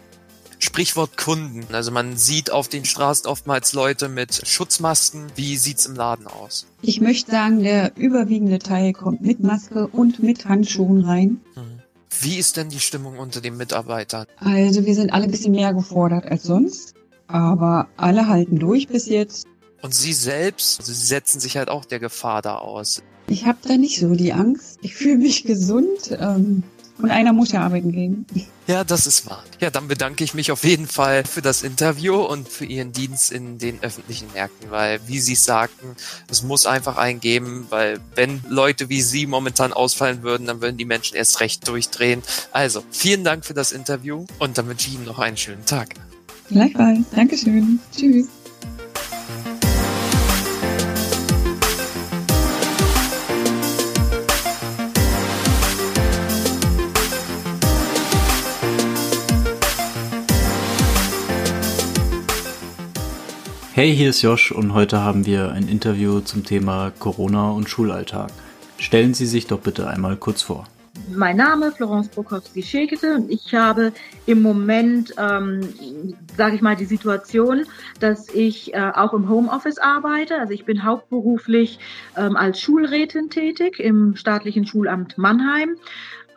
Sprichwort 0.59 1.17
Kunden. 1.17 1.67
Also 1.75 1.91
man 1.91 2.17
sieht 2.17 2.51
auf 2.51 2.69
den 2.69 2.85
Straßen 2.85 3.27
oftmals 3.27 3.73
Leute 3.73 4.09
mit 4.09 4.47
Schutzmasken. 4.47 5.27
Wie 5.35 5.57
sieht's 5.57 5.87
im 5.87 5.95
Laden 5.95 6.27
aus? 6.27 6.67
Ich 6.83 7.01
möchte 7.01 7.31
sagen, 7.31 7.63
der 7.63 7.97
überwiegende 7.97 8.59
Teil 8.59 8.93
kommt 8.93 9.21
mit 9.21 9.41
Maske 9.43 9.87
und 9.87 10.23
mit 10.23 10.47
Handschuhen 10.47 11.05
rein. 11.05 11.41
Mhm. 11.55 11.83
Wie 12.21 12.37
ist 12.37 12.57
denn 12.57 12.71
die 12.71 12.81
Stimmung 12.81 13.19
unter 13.19 13.41
den 13.41 13.57
Mitarbeitern? 13.57 14.27
Also 14.39 14.87
wir 14.87 14.95
sind 14.95 15.13
alle 15.13 15.25
ein 15.25 15.31
bisschen 15.31 15.53
mehr 15.53 15.75
gefordert 15.75 16.25
als 16.25 16.45
sonst, 16.45 16.95
aber 17.27 17.89
alle 17.97 18.27
halten 18.27 18.59
durch 18.59 18.89
bis 18.89 19.07
jetzt. 19.07 19.47
Und 19.83 19.95
Sie 19.95 20.15
selbst, 20.15 20.81
also 20.81 20.93
Sie 20.93 21.07
setzen 21.07 21.41
sich 21.41 21.57
halt 21.57 21.69
auch 21.69 21.85
der 21.85 22.01
Gefahr 22.01 22.41
da 22.41 22.57
aus. 22.57 23.03
Ich 23.29 23.45
habe 23.45 23.59
da 23.67 23.77
nicht 23.77 23.99
so 24.01 24.15
die 24.15 24.33
Angst. 24.33 24.79
Ich 24.83 24.95
fühle 24.95 25.19
mich 25.19 25.45
gesund. 25.45 26.17
Ähm, 26.19 26.63
Und 26.99 27.11
einer 27.11 27.33
muss 27.33 27.53
ja 27.53 27.61
arbeiten 27.61 27.93
gehen. 27.93 28.27
Ja, 28.67 28.83
das 28.83 29.07
ist 29.07 29.29
wahr. 29.29 29.45
Ja, 29.61 29.71
dann 29.71 29.87
bedanke 29.87 30.25
ich 30.25 30.35
mich 30.35 30.51
auf 30.51 30.65
jeden 30.65 30.87
Fall 30.87 31.25
für 31.25 31.43
das 31.43 31.63
Interview 31.63 32.17
und 32.17 32.49
für 32.49 32.65
Ihren 32.65 32.93
Dienst 32.93 33.31
in 33.31 33.59
den 33.59 33.83
öffentlichen 33.83 34.27
Märkten, 34.33 34.71
weil, 34.71 35.01
wie 35.07 35.21
Sie 35.21 35.35
sagten, 35.35 35.95
es 36.29 36.43
muss 36.43 36.67
einfach 36.67 36.97
einen 36.97 37.21
geben, 37.21 37.67
weil 37.71 38.01
wenn 38.15 38.43
Leute 38.49 38.89
wie 38.89 39.03
Sie 39.03 39.27
momentan 39.27 39.73
ausfallen 39.73 40.23
würden, 40.23 40.47
dann 40.47 40.63
würden 40.63 40.79
die 40.79 40.85
Menschen 40.85 41.17
erst 41.17 41.41
recht 41.41 41.69
durchdrehen. 41.69 42.23
Also, 42.53 42.83
vielen 42.91 43.25
Dank 43.25 43.45
für 43.45 43.55
das 43.55 43.73
Interview 43.73 44.25
und 44.39 44.57
dann 44.57 44.67
wünsche 44.67 44.89
ich 44.89 44.95
Ihnen 44.95 45.05
noch 45.05 45.19
einen 45.19 45.37
schönen 45.37 45.65
Tag. 45.67 45.95
Gleichfalls. 46.49 47.01
Dankeschön. 47.15 47.79
Tschüss. 47.95 48.27
Hey, 63.77 63.95
hier 63.95 64.09
ist 64.09 64.23
Josh 64.23 64.53
und 64.53 64.73
heute 64.73 65.03
haben 65.03 65.27
wir 65.27 65.53
ein 65.53 65.69
Interview 65.69 66.21
zum 66.21 66.45
Thema 66.45 66.93
Corona 66.99 67.51
und 67.51 67.69
Schulalltag. 67.69 68.31
Stellen 68.79 69.13
Sie 69.13 69.27
sich 69.27 69.49
doch 69.49 69.61
bitte 69.61 69.87
einmal 69.87 70.17
kurz 70.17 70.41
vor. 70.41 70.67
Mein 71.15 71.37
Name 71.37 71.67
ist 71.67 71.77
Florence 71.77 72.09
Brokowski-Schekete 72.09 73.17
und 73.17 73.31
ich 73.31 73.55
habe 73.55 73.93
im 74.25 74.41
Moment, 74.41 75.13
ähm, 75.19 75.61
sage 76.39 76.57
ich 76.57 76.63
mal, 76.63 76.75
die 76.75 76.87
Situation, 76.87 77.67
dass 78.01 78.31
ich 78.31 78.73
äh, 78.73 78.93
auch 78.95 79.13
im 79.13 79.29
Homeoffice 79.29 79.77
arbeite. 79.77 80.39
Also 80.39 80.55
ich 80.55 80.65
bin 80.65 80.83
hauptberuflich 80.83 81.79
ähm, 82.17 82.35
als 82.35 82.59
Schulrätin 82.59 83.29
tätig 83.29 83.79
im 83.79 84.17
staatlichen 84.17 84.67
Schulamt 84.67 85.19
Mannheim. 85.19 85.77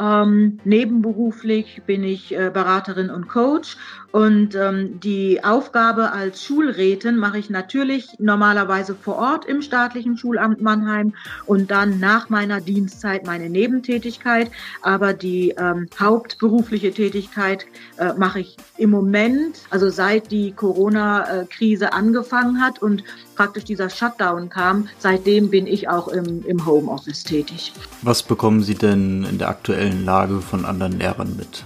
Ähm, 0.01 0.60
nebenberuflich 0.63 1.81
bin 1.86 2.03
ich 2.03 2.34
äh, 2.34 2.50
Beraterin 2.53 3.10
und 3.10 3.27
Coach 3.27 3.75
und 4.11 4.55
ähm, 4.55 4.99
die 4.99 5.43
Aufgabe 5.43 6.11
als 6.11 6.43
Schulrätin 6.43 7.17
mache 7.17 7.37
ich 7.37 7.49
natürlich 7.49 8.07
normalerweise 8.17 8.95
vor 8.95 9.17
Ort 9.17 9.45
im 9.45 9.61
staatlichen 9.61 10.17
Schulamt 10.17 10.61
Mannheim 10.61 11.13
und 11.45 11.69
dann 11.69 11.99
nach 11.99 12.29
meiner 12.29 12.59
Dienstzeit 12.59 13.25
meine 13.25 13.49
Nebentätigkeit. 13.49 14.49
Aber 14.81 15.13
die 15.13 15.53
ähm, 15.57 15.87
hauptberufliche 15.99 16.91
Tätigkeit 16.91 17.67
äh, 17.97 18.13
mache 18.13 18.39
ich 18.39 18.57
im 18.77 18.89
Moment, 18.89 19.61
also 19.69 19.89
seit 19.89 20.31
die 20.31 20.53
Corona-Krise 20.53 21.93
angefangen 21.93 22.61
hat 22.61 22.81
und 22.81 23.03
praktisch 23.35 23.65
dieser 23.65 23.89
Shutdown 23.89 24.49
kam, 24.49 24.89
seitdem 24.97 25.49
bin 25.49 25.67
ich 25.67 25.87
auch 25.87 26.07
im, 26.07 26.43
im 26.45 26.65
Homeoffice 26.65 27.23
tätig. 27.23 27.73
Was 28.01 28.23
bekommen 28.23 28.63
Sie 28.63 28.75
denn 28.75 29.23
in 29.29 29.37
der 29.37 29.49
aktuellen 29.49 30.03
Lage 30.03 30.41
von 30.41 30.65
anderen 30.65 30.97
Lehrern 30.97 31.35
mit? 31.37 31.63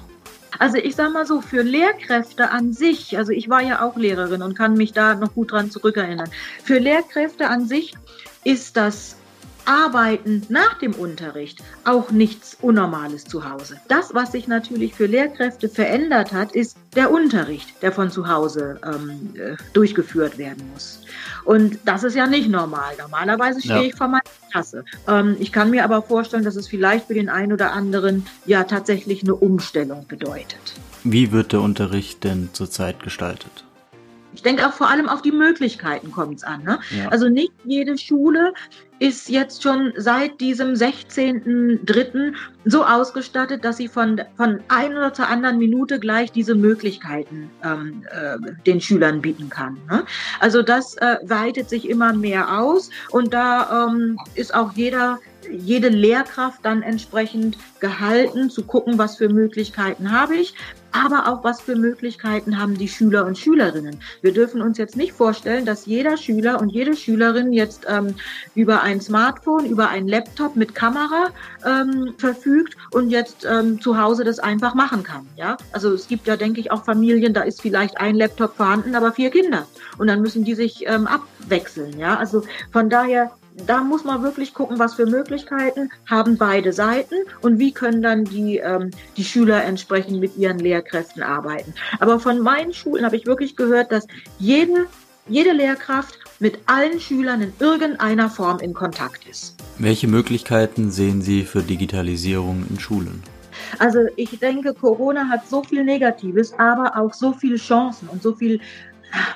Also 0.59 0.77
ich 0.77 0.95
sage 0.95 1.11
mal 1.11 1.25
so, 1.25 1.41
für 1.41 1.61
Lehrkräfte 1.61 2.49
an 2.49 2.73
sich, 2.73 3.17
also 3.17 3.31
ich 3.31 3.49
war 3.49 3.61
ja 3.61 3.81
auch 3.81 3.95
Lehrerin 3.95 4.41
und 4.41 4.57
kann 4.57 4.75
mich 4.75 4.93
da 4.93 5.15
noch 5.15 5.33
gut 5.33 5.51
dran 5.51 5.71
zurückerinnern, 5.71 6.29
für 6.63 6.79
Lehrkräfte 6.79 7.47
an 7.47 7.67
sich 7.67 7.93
ist 8.43 8.77
das 8.77 9.17
Arbeiten 9.65 10.43
nach 10.49 10.77
dem 10.79 10.93
Unterricht 10.93 11.63
auch 11.83 12.11
nichts 12.11 12.57
Unnormales 12.61 13.25
zu 13.25 13.49
Hause. 13.49 13.79
Das, 13.87 14.13
was 14.13 14.31
sich 14.31 14.47
natürlich 14.47 14.93
für 14.93 15.05
Lehrkräfte 15.05 15.69
verändert 15.69 16.31
hat, 16.33 16.53
ist 16.53 16.77
der 16.95 17.11
Unterricht, 17.11 17.81
der 17.81 17.91
von 17.91 18.11
zu 18.11 18.27
Hause 18.27 18.79
ähm, 18.85 19.33
äh, 19.35 19.55
durchgeführt 19.73 20.37
werden 20.37 20.63
muss. 20.73 21.01
Und 21.45 21.79
das 21.85 22.03
ist 22.03 22.15
ja 22.15 22.27
nicht 22.27 22.49
normal. 22.49 22.93
Normalerweise 22.99 23.59
stehe 23.59 23.81
ja. 23.81 23.87
ich 23.87 23.95
vor 23.95 24.07
meiner 24.07 24.23
Klasse. 24.51 24.85
Ähm, 25.07 25.35
ich 25.39 25.51
kann 25.51 25.69
mir 25.69 25.83
aber 25.83 26.01
vorstellen, 26.01 26.43
dass 26.43 26.55
es 26.55 26.67
vielleicht 26.67 27.07
für 27.07 27.13
den 27.13 27.29
einen 27.29 27.53
oder 27.53 27.73
anderen 27.73 28.25
ja 28.45 28.63
tatsächlich 28.63 29.23
eine 29.23 29.35
Umstellung 29.35 30.07
bedeutet. 30.07 30.73
Wie 31.03 31.31
wird 31.31 31.51
der 31.51 31.61
Unterricht 31.61 32.23
denn 32.23 32.49
zurzeit 32.53 33.01
gestaltet? 33.03 33.65
Ich 34.33 34.41
denke 34.41 34.67
auch 34.67 34.73
vor 34.73 34.89
allem 34.89 35.09
auf 35.09 35.21
die 35.21 35.31
Möglichkeiten 35.31 36.11
kommt 36.11 36.37
es 36.37 36.43
an. 36.43 36.63
Ne? 36.63 36.79
Ja. 36.97 37.09
Also 37.09 37.29
nicht 37.29 37.53
jede 37.65 37.97
Schule 37.97 38.53
ist 39.03 39.27
jetzt 39.27 39.61
schon 39.61 39.91
seit 39.97 40.39
diesem 40.39 40.75
16.03. 40.75 42.33
so 42.63 42.85
ausgestattet, 42.85 43.65
dass 43.65 43.75
sie 43.75 43.89
von, 43.89 44.21
von 44.37 44.61
einer 44.69 44.95
oder 44.95 45.13
zur 45.13 45.27
anderen 45.27 45.57
Minute 45.57 45.99
gleich 45.99 46.31
diese 46.31 46.55
Möglichkeiten 46.55 47.51
ähm, 47.65 48.05
äh, 48.09 48.37
den 48.65 48.79
Schülern 48.79 49.21
bieten 49.21 49.49
kann. 49.49 49.77
Ne? 49.91 50.05
Also 50.39 50.61
das 50.61 50.95
äh, 50.95 51.17
weitet 51.23 51.67
sich 51.69 51.89
immer 51.89 52.13
mehr 52.13 52.57
aus 52.61 52.91
und 53.09 53.33
da 53.33 53.87
ähm, 53.89 54.17
ist 54.35 54.55
auch 54.55 54.71
jeder 54.71 55.19
jede 55.53 55.89
Lehrkraft 55.89 56.59
dann 56.63 56.81
entsprechend 56.81 57.57
gehalten, 57.79 58.49
zu 58.49 58.63
gucken, 58.63 58.97
was 58.97 59.17
für 59.17 59.29
Möglichkeiten 59.29 60.11
habe 60.11 60.35
ich, 60.35 60.53
aber 60.93 61.27
auch 61.27 61.43
was 61.43 61.59
für 61.59 61.75
Möglichkeiten 61.75 62.59
haben 62.59 62.77
die 62.77 62.87
Schüler 62.87 63.25
und 63.25 63.37
Schülerinnen. 63.37 63.99
Wir 64.21 64.31
dürfen 64.31 64.61
uns 64.61 64.77
jetzt 64.77 64.95
nicht 64.95 65.13
vorstellen, 65.13 65.65
dass 65.65 65.85
jeder 65.85 66.17
Schüler 66.17 66.61
und 66.61 66.69
jede 66.69 66.95
Schülerin 66.95 67.51
jetzt 67.51 67.85
ähm, 67.89 68.15
über 68.53 68.81
ein 68.81 69.01
Smartphone, 69.01 69.65
über 69.65 69.89
einen 69.89 70.07
Laptop 70.07 70.55
mit 70.55 70.75
Kamera 70.75 71.29
ähm, 71.65 72.13
verfügt 72.17 72.77
und 72.91 73.09
jetzt 73.09 73.45
ähm, 73.45 73.81
zu 73.81 73.99
Hause 73.99 74.23
das 74.23 74.39
einfach 74.39 74.75
machen 74.75 75.03
kann. 75.03 75.27
Ja, 75.35 75.57
also 75.71 75.91
es 75.93 76.07
gibt 76.07 76.27
ja, 76.27 76.37
denke 76.37 76.59
ich, 76.59 76.71
auch 76.71 76.85
Familien, 76.85 77.33
da 77.33 77.41
ist 77.41 77.61
vielleicht 77.61 77.97
ein 77.97 78.15
Laptop 78.15 78.55
vorhanden, 78.55 78.95
aber 78.95 79.11
vier 79.11 79.31
Kinder 79.31 79.65
und 79.97 80.07
dann 80.07 80.21
müssen 80.21 80.43
die 80.43 80.55
sich 80.55 80.85
ähm, 80.87 81.07
abwechseln. 81.07 81.97
Ja, 81.97 82.17
also 82.17 82.43
von 82.71 82.89
daher 82.89 83.31
da 83.67 83.83
muss 83.83 84.03
man 84.03 84.23
wirklich 84.23 84.53
gucken, 84.53 84.79
was 84.79 84.95
für 84.95 85.05
Möglichkeiten 85.05 85.89
haben 86.09 86.37
beide 86.37 86.73
Seiten 86.73 87.15
und 87.41 87.59
wie 87.59 87.71
können 87.71 88.01
dann 88.01 88.25
die, 88.25 88.57
ähm, 88.57 88.91
die 89.17 89.23
Schüler 89.23 89.63
entsprechend 89.63 90.19
mit 90.19 90.37
ihren 90.37 90.59
Lehrkräften 90.59 91.23
arbeiten. 91.23 91.73
Aber 91.99 92.19
von 92.19 92.39
meinen 92.39 92.73
Schulen 92.73 93.05
habe 93.05 93.15
ich 93.15 93.25
wirklich 93.25 93.55
gehört, 93.55 93.91
dass 93.91 94.07
jede, 94.39 94.87
jede 95.27 95.51
Lehrkraft 95.51 96.17
mit 96.39 96.59
allen 96.65 96.99
Schülern 96.99 97.41
in 97.41 97.53
irgendeiner 97.59 98.29
Form 98.29 98.59
in 98.59 98.73
Kontakt 98.73 99.27
ist. 99.27 99.55
Welche 99.77 100.07
Möglichkeiten 100.07 100.91
sehen 100.91 101.21
Sie 101.21 101.43
für 101.43 101.61
Digitalisierung 101.61 102.65
in 102.69 102.79
Schulen? 102.79 103.23
Also 103.79 103.99
ich 104.15 104.39
denke, 104.39 104.73
Corona 104.73 105.29
hat 105.29 105.47
so 105.47 105.63
viel 105.63 105.83
Negatives, 105.83 106.53
aber 106.57 106.97
auch 106.97 107.13
so 107.13 107.33
viele 107.33 107.55
Chancen 107.55 108.09
und 108.09 108.21
so 108.21 108.33
viel 108.33 108.59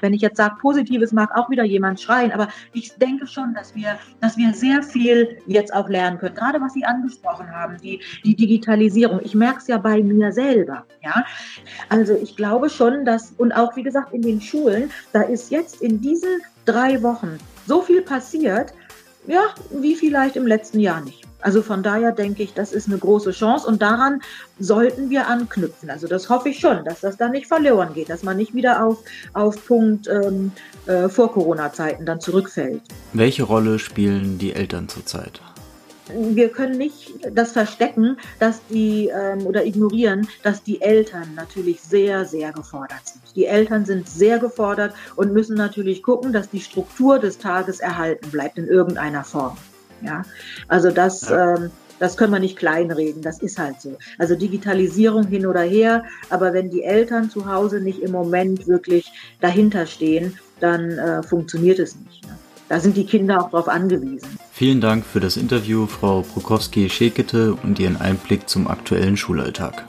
wenn 0.02 0.14
ich 0.14 0.22
jetzt 0.22 0.38
sage 0.38 0.56
Positives, 0.62 1.12
mag 1.12 1.36
auch 1.36 1.50
wieder 1.50 1.64
jemand 1.64 2.00
schreien, 2.00 2.32
aber 2.32 2.48
ich 2.74 2.94
denke 2.96 3.28
schon, 3.28 3.54
dass 3.54 3.76
wir, 3.76 3.98
dass 4.22 4.38
wir 4.38 4.54
sehr 4.54 4.84
viel 4.84 5.38
jetzt 5.48 5.74
auch 5.74 5.90
lernen 5.90 6.18
können. 6.18 6.36
Gerade 6.36 6.62
was 6.62 6.74
Sie 6.74 6.86
angesprochen 6.86 7.50
haben, 7.52 7.78
die, 7.82 8.02
die 8.24 8.36
Digitalisierung. 8.36 9.20
Ich 9.24 9.36
merke 9.36 9.60
es 9.60 9.68
ja 9.68 9.78
bei 9.78 10.02
mir 10.02 10.32
selber. 10.32 10.86
Ja, 11.04 11.26
also 11.90 12.16
ich 12.16 12.36
glaube 12.36 12.70
schon, 12.70 13.06
dass 13.06 13.32
und 13.38 13.52
auch 13.52 13.76
wie 13.76 13.84
gesagt 13.84 14.14
in 14.14 14.22
den 14.22 14.42
Schulen, 14.42 14.92
da 15.14 15.22
ist 15.22 15.52
jetzt 15.52 15.82
in 15.82 16.02
diesen 16.02 16.42
drei 16.66 17.02
Wochen 17.04 17.38
so 17.66 17.82
viel 17.82 18.02
passiert, 18.02 18.74
ja, 19.26 19.42
wie 19.72 19.96
vielleicht 19.96 20.36
im 20.36 20.48
letzten 20.48 20.80
Jahr 20.80 21.02
nicht. 21.02 21.27
Also 21.42 21.62
von 21.62 21.84
daher 21.84 22.12
denke 22.12 22.44
ich, 22.44 22.54
das 22.54 22.74
ist 22.74 22.88
eine 22.88 22.98
große 22.98 23.32
Chance 23.32 23.68
und 23.68 23.82
daran 23.82 24.22
sollten 24.60 25.10
wir 25.10 25.28
anknüpfen. 25.28 25.90
Also 25.90 26.08
das 26.08 26.30
hoffe 26.30 26.50
ich 26.50 26.60
schon, 26.60 26.84
dass 26.84 27.02
das 27.02 27.18
dann 27.18 27.32
nicht 27.32 27.48
verloren 27.48 27.94
geht, 27.94 28.10
dass 28.10 28.24
man 28.24 28.38
nicht 28.38 28.54
wieder 28.54 28.84
auf, 28.84 29.00
auf 29.34 29.66
Punkt 29.66 30.08
ähm, 30.08 30.52
äh, 30.88 31.10
vor 31.10 31.32
Corona-Zeiten 31.32 32.06
dann 32.06 32.20
zurückfällt. 32.20 32.82
Welche 33.14 33.44
Rolle 33.44 33.80
spielen 33.80 34.38
die 34.38 34.54
Eltern 34.54 34.90
zurzeit? 34.90 35.42
wir 36.14 36.50
können 36.50 36.78
nicht 36.78 37.14
das 37.32 37.52
verstecken, 37.52 38.18
dass 38.40 38.62
die 38.68 39.10
ähm, 39.14 39.46
oder 39.46 39.66
ignorieren, 39.66 40.28
dass 40.44 40.64
die 40.64 40.82
Eltern 40.82 41.34
natürlich 41.36 41.82
sehr, 41.82 42.26
sehr 42.26 42.52
gefordert 42.52 43.02
sind. 43.06 43.22
Die 43.36 43.46
Eltern 43.46 43.86
sind 43.86 44.10
sehr 44.10 44.40
gefordert 44.40 44.94
und 45.16 45.34
müssen 45.34 45.56
natürlich 45.56 46.04
gucken, 46.04 46.34
dass 46.34 46.50
die 46.50 46.62
Struktur 46.62 47.20
des 47.20 47.38
Tages 47.38 47.80
erhalten 47.80 48.30
bleibt 48.32 48.58
in 48.58 48.68
irgendeiner 48.68 49.24
Form. 49.24 49.58
Ja, 50.02 50.24
also 50.68 50.92
das, 50.92 51.30
ähm, 51.32 51.72
das 52.00 52.18
können 52.18 52.34
wir 52.34 52.40
nicht 52.40 52.58
kleinreden, 52.58 53.22
das 53.22 53.42
ist 53.42 53.58
halt 53.58 53.82
so. 53.82 53.98
Also 54.18 54.36
Digitalisierung 54.36 55.28
hin 55.28 55.46
oder 55.46 55.62
her, 55.62 56.04
aber 56.30 56.54
wenn 56.54 56.70
die 56.70 56.84
Eltern 56.84 57.30
zu 57.30 57.52
Hause 57.52 57.82
nicht 57.82 58.02
im 58.02 58.12
Moment 58.12 58.68
wirklich 58.68 59.12
dahinter 59.42 59.86
stehen, 59.86 60.38
dann 60.60 60.92
äh, 60.92 61.24
funktioniert 61.24 61.80
es 61.80 61.96
nicht. 61.96 62.26
Ne? 62.26 62.38
Da 62.70 62.80
sind 62.80 62.98
die 62.98 63.06
Kinder 63.06 63.42
auch 63.42 63.50
darauf 63.50 63.70
angewiesen. 63.70 64.28
Vielen 64.52 64.82
Dank 64.82 65.06
für 65.06 65.22
das 65.22 65.38
Interview, 65.38 65.86
Frau 65.86 66.22
Prokowski-Schekete 66.22 67.54
und 67.64 67.80
Ihren 67.80 67.96
Einblick 67.96 68.50
zum 68.50 68.68
aktuellen 68.68 69.16
Schulalltag. 69.16 69.86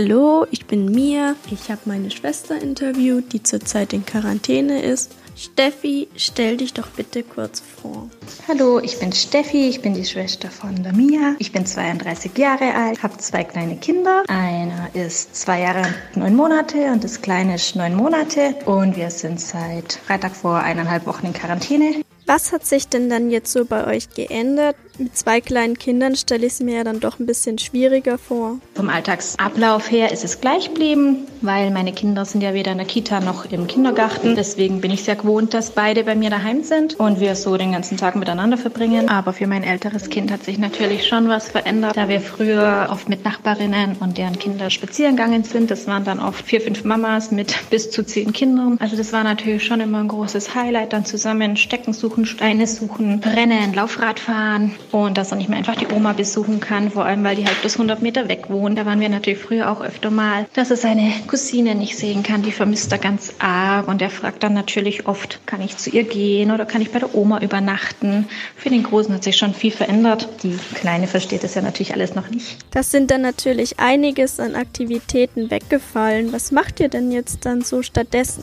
Hallo, 0.00 0.46
ich 0.52 0.64
bin 0.66 0.84
Mia. 0.84 1.34
Ich 1.50 1.72
habe 1.72 1.80
meine 1.86 2.12
Schwester 2.12 2.56
interviewt, 2.62 3.32
die 3.32 3.42
zurzeit 3.42 3.92
in 3.92 4.06
Quarantäne 4.06 4.80
ist. 4.80 5.10
Steffi, 5.34 6.06
stell 6.14 6.56
dich 6.56 6.72
doch 6.72 6.86
bitte 6.86 7.24
kurz 7.24 7.58
vor. 7.58 8.08
Hallo, 8.46 8.78
ich 8.78 9.00
bin 9.00 9.12
Steffi, 9.12 9.68
ich 9.68 9.82
bin 9.82 9.94
die 9.94 10.04
Schwester 10.04 10.52
von 10.52 10.84
der 10.84 10.92
Mia. 10.92 11.34
Ich 11.40 11.50
bin 11.50 11.66
32 11.66 12.38
Jahre 12.38 12.74
alt, 12.76 13.02
habe 13.02 13.18
zwei 13.18 13.42
kleine 13.42 13.76
Kinder. 13.78 14.22
Einer 14.28 14.88
ist 14.94 15.34
zwei 15.34 15.62
Jahre 15.62 15.82
und 16.14 16.20
neun 16.20 16.36
Monate 16.36 16.92
und 16.92 17.02
das 17.02 17.20
kleine 17.20 17.56
ist 17.56 17.74
neun 17.74 17.96
Monate. 17.96 18.54
Und 18.66 18.96
wir 18.96 19.10
sind 19.10 19.40
seit 19.40 19.94
Freitag 20.06 20.36
vor 20.36 20.58
eineinhalb 20.58 21.06
Wochen 21.06 21.26
in 21.26 21.32
Quarantäne. 21.32 22.04
Was 22.24 22.52
hat 22.52 22.64
sich 22.66 22.86
denn 22.86 23.10
dann 23.10 23.30
jetzt 23.30 23.50
so 23.50 23.64
bei 23.64 23.86
euch 23.86 24.10
geändert? 24.10 24.76
Mit 25.00 25.16
zwei 25.16 25.40
kleinen 25.40 25.78
Kindern 25.78 26.16
stelle 26.16 26.44
ich 26.46 26.54
es 26.54 26.60
mir 26.60 26.78
ja 26.78 26.82
dann 26.84 26.98
doch 26.98 27.20
ein 27.20 27.26
bisschen 27.26 27.56
schwieriger 27.56 28.18
vor. 28.18 28.58
Vom 28.74 28.88
Alltagsablauf 28.88 29.88
her 29.92 30.10
ist 30.10 30.24
es 30.24 30.40
gleich 30.40 30.70
geblieben, 30.70 31.28
weil 31.40 31.70
meine 31.70 31.92
Kinder 31.92 32.24
sind 32.24 32.40
ja 32.40 32.52
weder 32.52 32.72
in 32.72 32.78
der 32.78 32.86
Kita 32.86 33.20
noch 33.20 33.44
im 33.52 33.68
Kindergarten. 33.68 34.34
Deswegen 34.34 34.80
bin 34.80 34.90
ich 34.90 35.04
sehr 35.04 35.14
gewohnt, 35.14 35.54
dass 35.54 35.70
beide 35.70 36.02
bei 36.02 36.16
mir 36.16 36.30
daheim 36.30 36.64
sind 36.64 36.98
und 36.98 37.20
wir 37.20 37.36
so 37.36 37.56
den 37.56 37.70
ganzen 37.70 37.96
Tag 37.96 38.16
miteinander 38.16 38.56
verbringen. 38.56 39.08
Aber 39.08 39.32
für 39.32 39.46
mein 39.46 39.62
älteres 39.62 40.10
Kind 40.10 40.32
hat 40.32 40.42
sich 40.42 40.58
natürlich 40.58 41.06
schon 41.06 41.28
was 41.28 41.48
verändert, 41.48 41.96
da 41.96 42.08
wir 42.08 42.20
früher 42.20 42.88
oft 42.90 43.08
mit 43.08 43.24
Nachbarinnen 43.24 43.98
und 44.00 44.18
deren 44.18 44.36
Kinder 44.36 44.68
spazieren 44.68 45.14
gegangen 45.14 45.44
sind. 45.44 45.70
Das 45.70 45.86
waren 45.86 46.02
dann 46.02 46.18
oft 46.18 46.44
vier, 46.44 46.60
fünf 46.60 46.82
Mamas 46.82 47.30
mit 47.30 47.54
bis 47.70 47.92
zu 47.92 48.04
zehn 48.04 48.32
Kindern. 48.32 48.78
Also 48.80 48.96
das 48.96 49.12
war 49.12 49.22
natürlich 49.22 49.64
schon 49.64 49.80
immer 49.80 49.98
ein 49.98 50.08
großes 50.08 50.56
Highlight, 50.56 50.92
dann 50.92 51.04
zusammen 51.04 51.56
Stecken 51.56 51.92
suchen, 51.92 52.26
Steine 52.26 52.66
suchen, 52.66 53.22
Rennen, 53.22 53.74
Laufrad 53.74 54.18
fahren 54.18 54.74
und 54.92 55.18
dass 55.18 55.30
er 55.30 55.36
nicht 55.36 55.48
mehr 55.48 55.58
einfach 55.58 55.76
die 55.76 55.88
Oma 55.88 56.12
besuchen 56.12 56.60
kann, 56.60 56.90
vor 56.90 57.04
allem 57.04 57.24
weil 57.24 57.36
die 57.36 57.46
halt 57.46 57.60
bis 57.62 57.74
100 57.74 58.02
Meter 58.02 58.28
weg 58.28 58.48
wohnt. 58.48 58.78
Da 58.78 58.86
waren 58.86 59.00
wir 59.00 59.08
natürlich 59.08 59.38
früher 59.38 59.70
auch 59.70 59.80
öfter 59.80 60.10
mal, 60.10 60.46
dass 60.54 60.70
er 60.70 60.76
seine 60.76 61.12
Cousine 61.26 61.74
nicht 61.74 61.96
sehen 61.96 62.22
kann, 62.22 62.42
die 62.42 62.52
vermisst 62.52 62.92
er 62.92 62.98
ganz 62.98 63.34
arg 63.38 63.88
und 63.88 64.02
er 64.02 64.10
fragt 64.10 64.42
dann 64.42 64.54
natürlich 64.54 65.06
oft, 65.06 65.40
kann 65.46 65.60
ich 65.60 65.76
zu 65.76 65.90
ihr 65.90 66.04
gehen 66.04 66.50
oder 66.50 66.66
kann 66.66 66.82
ich 66.82 66.90
bei 66.90 66.98
der 66.98 67.14
Oma 67.14 67.40
übernachten? 67.40 68.28
Für 68.56 68.70
den 68.70 68.82
Großen 68.82 69.12
hat 69.14 69.24
sich 69.24 69.36
schon 69.36 69.54
viel 69.54 69.72
verändert. 69.72 70.28
Die 70.42 70.58
Kleine 70.74 71.06
versteht 71.06 71.44
das 71.44 71.54
ja 71.54 71.62
natürlich 71.62 71.94
alles 71.94 72.14
noch 72.14 72.30
nicht. 72.30 72.58
Das 72.70 72.90
sind 72.90 73.10
dann 73.10 73.22
natürlich 73.22 73.78
einiges 73.78 74.40
an 74.40 74.54
Aktivitäten 74.54 75.50
weggefallen. 75.50 76.32
Was 76.32 76.52
macht 76.52 76.80
ihr 76.80 76.88
denn 76.88 77.12
jetzt 77.12 77.44
dann 77.44 77.62
so 77.62 77.82
stattdessen? 77.82 78.42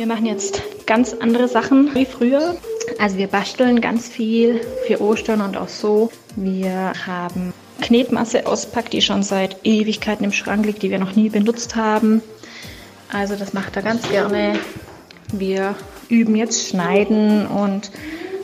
Wir 0.00 0.06
machen 0.06 0.24
jetzt 0.24 0.62
ganz 0.86 1.12
andere 1.12 1.46
Sachen 1.46 1.94
wie 1.94 2.06
früher. 2.06 2.56
Also 2.98 3.18
wir 3.18 3.26
basteln 3.26 3.82
ganz 3.82 4.08
viel 4.08 4.62
für 4.86 4.98
Ostern 4.98 5.42
und 5.42 5.58
auch 5.58 5.68
so. 5.68 6.10
Wir 6.36 6.94
haben 7.06 7.52
Knetmasse 7.82 8.46
auspackt, 8.46 8.94
die 8.94 9.02
schon 9.02 9.22
seit 9.22 9.58
Ewigkeiten 9.62 10.24
im 10.24 10.32
Schrank 10.32 10.64
liegt, 10.64 10.82
die 10.82 10.90
wir 10.90 10.98
noch 10.98 11.16
nie 11.16 11.28
benutzt 11.28 11.76
haben. 11.76 12.22
Also 13.12 13.36
das 13.36 13.52
macht 13.52 13.76
er 13.76 13.82
ganz 13.82 14.08
gerne. 14.08 14.58
Wir 15.34 15.74
üben 16.08 16.34
jetzt 16.34 16.66
Schneiden 16.66 17.46
und 17.46 17.90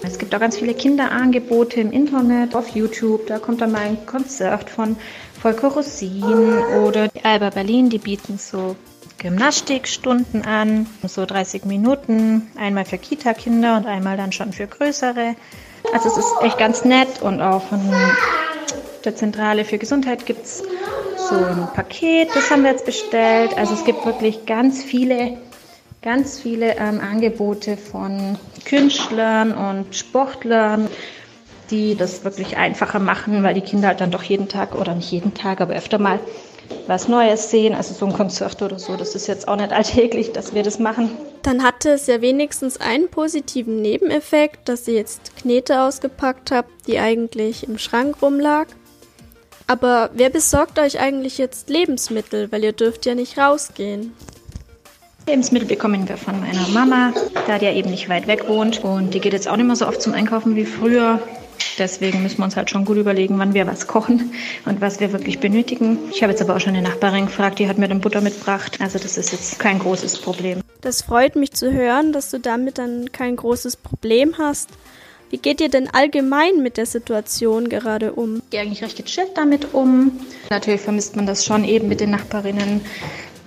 es 0.03 0.19
gibt 0.19 0.35
auch 0.35 0.41
ganz 0.41 0.59
viele 0.59 0.75
Kinderangebote 0.75 1.81
im 1.81 1.91
Internet, 1.91 2.55
auf 2.55 2.69
YouTube. 2.77 3.29
Da 3.29 3.39
kommt 3.39 3.63
dann 3.63 3.73
mal 3.73 3.81
ein 3.81 4.05
Konzert 4.05 4.69
von 4.69 4.95
Volker 5.41 5.69
Rosin 5.69 6.23
oder 6.85 7.09
Alba 7.23 7.49
Berlin, 7.49 7.89
die 7.89 7.97
bieten 7.97 8.37
so 8.37 8.77
Gymnastikstunden 9.19 10.45
an, 10.45 10.87
so 11.07 11.25
30 11.25 11.65
Minuten, 11.65 12.51
einmal 12.57 12.85
für 12.85 12.99
Kita-Kinder 12.99 13.77
und 13.77 13.87
einmal 13.87 14.17
dann 14.17 14.33
schon 14.33 14.53
für 14.53 14.67
größere. 14.67 15.35
Also 15.93 16.09
es 16.09 16.19
ist 16.19 16.35
echt 16.43 16.59
ganz 16.59 16.85
nett 16.85 17.23
und 17.23 17.41
auch 17.41 17.63
von 17.63 17.81
der 19.05 19.17
Zentrale 19.17 19.65
für 19.65 19.79
Gesundheit 19.79 20.27
gibt 20.27 20.45
es 20.45 20.63
so 21.17 21.35
ein 21.35 21.69
Paket, 21.75 22.29
das 22.35 22.51
haben 22.51 22.63
wir 22.63 22.71
jetzt 22.71 22.85
bestellt. 22.85 23.57
Also 23.57 23.75
es 23.75 23.85
gibt 23.85 24.05
wirklich 24.05 24.47
ganz 24.47 24.83
viele, 24.83 25.39
ganz 26.03 26.39
viele 26.39 26.77
ähm, 26.77 27.01
Angebote 27.01 27.77
von 27.77 28.39
Künstlern 28.65 29.53
und 29.53 29.95
Sportlern, 29.95 30.89
die 31.71 31.97
das 31.97 32.25
wirklich 32.25 32.57
einfacher 32.57 32.99
machen, 32.99 33.43
weil 33.43 33.55
die 33.55 33.61
Kinder 33.61 33.89
halt 33.89 34.01
dann 34.01 34.11
doch 34.11 34.23
jeden 34.23 34.49
Tag 34.49 34.75
oder 34.75 34.95
nicht 34.95 35.11
jeden 35.11 35.35
Tag, 35.35 35.61
aber 35.61 35.75
öfter 35.75 35.99
mal 35.99 36.21
was 36.87 37.09
Neues 37.09 37.51
sehen, 37.51 37.75
also 37.75 37.95
so 37.95 38.07
ein 38.07 38.13
Konzert 38.13 38.63
oder 38.63 38.79
so. 38.79 38.97
Das 38.97 39.15
ist 39.15 39.27
jetzt 39.27 39.49
auch 39.49 39.57
nicht 39.57 39.73
alltäglich, 39.73 40.33
dass 40.33 40.55
wir 40.55 40.63
das 40.63 40.79
machen. 40.79 41.11
Dann 41.43 41.63
hatte 41.63 41.91
es 41.91 42.07
ja 42.07 42.21
wenigstens 42.21 42.81
einen 42.81 43.09
positiven 43.09 43.81
Nebeneffekt, 43.81 44.69
dass 44.69 44.89
ihr 44.89 44.95
jetzt 44.95 45.37
Knete 45.37 45.83
ausgepackt 45.83 46.51
habt, 46.51 46.71
die 46.87 46.99
eigentlich 46.99 47.69
im 47.69 47.79
Schrank 47.79 48.17
rumlag. 48.23 48.67
Aber 49.69 50.11
wer 50.15 50.31
besorgt 50.31 50.79
euch 50.79 51.01
eigentlich 51.01 51.39
jetzt 51.39 51.69
Lebensmittel, 51.69 52.51
weil 52.53 52.63
ihr 52.63 52.73
dürft 52.73 53.05
ja 53.05 53.15
nicht 53.15 53.37
rausgehen? 53.37 54.13
Lebensmittel 55.27 55.67
bekommen 55.67 56.09
wir 56.09 56.17
von 56.17 56.41
meiner 56.41 56.69
Mama, 56.69 57.13
da 57.49 57.59
die 57.59 57.65
ja 57.65 57.73
eben 57.73 57.91
nicht 57.91 58.09
weit 58.09 58.29
weg 58.29 58.49
wohnt. 58.49 58.85
Und 58.85 59.13
die 59.13 59.21
geht 59.21 59.33
jetzt 59.33 59.49
auch 59.49 59.57
nicht 59.57 59.67
mehr 59.67 59.75
so 59.75 59.89
oft 59.89 60.01
zum 60.01 60.15
Einkaufen 60.15 60.55
wie 60.55 60.65
früher. 60.65 61.21
Deswegen 61.79 62.23
müssen 62.23 62.39
wir 62.39 62.45
uns 62.45 62.57
halt 62.57 62.71
schon 62.71 62.85
gut 62.85 62.97
überlegen, 62.97 63.39
wann 63.39 63.55
wir 63.55 63.67
was 63.67 63.87
kochen 63.87 64.33
und 64.65 64.81
was 64.81 65.01
wir 65.01 65.13
wirklich 65.13 65.39
benötigen. 65.39 65.99
Ich 66.11 66.23
habe 66.23 66.33
jetzt 66.33 66.43
aber 66.43 66.57
auch 66.57 66.61
schon 66.61 66.75
eine 66.75 66.89
Nachbarin 66.89 67.27
gefragt, 67.27 67.59
die 67.59 67.69
hat 67.69 67.79
mir 67.79 67.89
dann 67.89 68.01
Butter 68.01 68.21
mitgebracht. 68.21 68.79
Also 68.81 68.99
das 68.99 69.19
ist 69.19 69.33
jetzt 69.33 69.59
kein 69.59 69.79
großes 69.79 70.19
Problem. 70.19 70.61
Das 70.81 71.03
freut 71.03 71.37
mich 71.37 71.53
zu 71.53 71.73
hören, 71.73 72.13
dass 72.13 72.31
du 72.31 72.39
damit 72.39 72.79
dann 72.79 73.11
kein 73.13 73.37
großes 73.37 73.77
Problem 73.77 74.39
hast. 74.39 74.71
Wie 75.29 75.39
geht 75.39 75.61
ihr 75.61 75.69
denn 75.69 75.89
allgemein 75.93 76.63
mit 76.63 76.77
der 76.77 76.87
Situation 76.87 77.69
gerade 77.69 78.13
um? 78.13 78.37
Ich 78.37 78.51
gehe 78.51 78.61
eigentlich 78.61 78.85
recht 78.85 78.97
gechillt 78.97 79.31
damit 79.35 79.75
um. 79.75 80.13
Natürlich 80.51 80.81
vermisst 80.81 81.17
man 81.17 81.27
das 81.27 81.45
schon 81.45 81.65
eben 81.65 81.89
mit 81.89 82.01
den 82.01 82.11
Nachbarinnen 82.11 82.81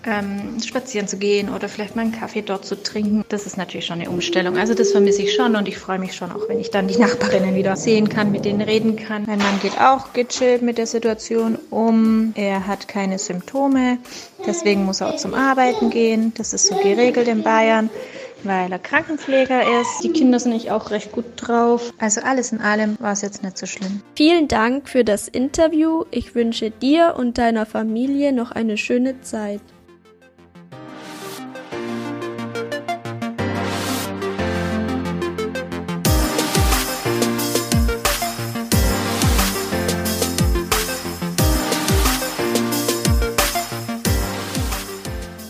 ähm, 0.05 0.61
spazieren 0.61 1.07
zu 1.07 1.17
gehen 1.17 1.49
oder 1.49 1.69
vielleicht 1.69 1.95
mal 1.95 2.03
einen 2.03 2.11
Kaffee 2.11 2.41
dort 2.41 2.65
zu 2.65 2.81
trinken. 2.81 3.23
Das 3.29 3.45
ist 3.45 3.57
natürlich 3.57 3.85
schon 3.85 3.99
eine 3.99 4.09
Umstellung. 4.09 4.57
Also 4.57 4.73
das 4.73 4.91
vermisse 4.91 5.23
ich 5.23 5.33
schon 5.35 5.55
und 5.55 5.67
ich 5.67 5.77
freue 5.77 5.99
mich 5.99 6.15
schon 6.15 6.31
auch, 6.31 6.47
wenn 6.47 6.59
ich 6.59 6.71
dann 6.71 6.87
die 6.87 6.97
Nachbarinnen 6.97 7.55
wieder 7.55 7.75
sehen 7.75 8.09
kann, 8.09 8.31
mit 8.31 8.45
denen 8.45 8.61
reden 8.61 8.95
kann. 8.95 9.23
Mein 9.25 9.39
Mann 9.39 9.59
geht 9.61 9.79
auch 9.79 10.13
gechillt 10.13 10.61
mit 10.61 10.77
der 10.77 10.87
Situation 10.87 11.57
um. 11.69 12.33
Er 12.35 12.67
hat 12.67 12.87
keine 12.87 13.19
Symptome, 13.19 13.97
deswegen 14.45 14.85
muss 14.85 15.01
er 15.01 15.13
auch 15.13 15.17
zum 15.17 15.33
Arbeiten 15.33 15.89
gehen. 15.89 16.33
Das 16.37 16.53
ist 16.53 16.67
so 16.67 16.75
geregelt 16.75 17.27
in 17.27 17.43
Bayern 17.43 17.89
weil 18.43 18.71
er 18.71 18.79
Krankenpfleger 18.79 19.61
ist. 19.81 20.03
Die 20.03 20.11
Kinder 20.11 20.39
sind 20.39 20.53
nicht 20.53 20.71
auch 20.71 20.91
recht 20.91 21.11
gut 21.11 21.25
drauf. 21.35 21.91
Also 21.97 22.21
alles 22.21 22.51
in 22.51 22.61
allem 22.61 22.97
war 22.99 23.13
es 23.13 23.21
jetzt 23.21 23.43
nicht 23.43 23.57
so 23.57 23.65
schlimm. 23.65 24.01
Vielen 24.15 24.47
Dank 24.47 24.89
für 24.89 25.03
das 25.03 25.27
Interview. 25.27 26.05
Ich 26.11 26.35
wünsche 26.35 26.71
dir 26.71 27.15
und 27.17 27.37
deiner 27.37 27.65
Familie 27.65 28.33
noch 28.33 28.51
eine 28.51 28.77
schöne 28.77 29.21
Zeit. 29.21 29.61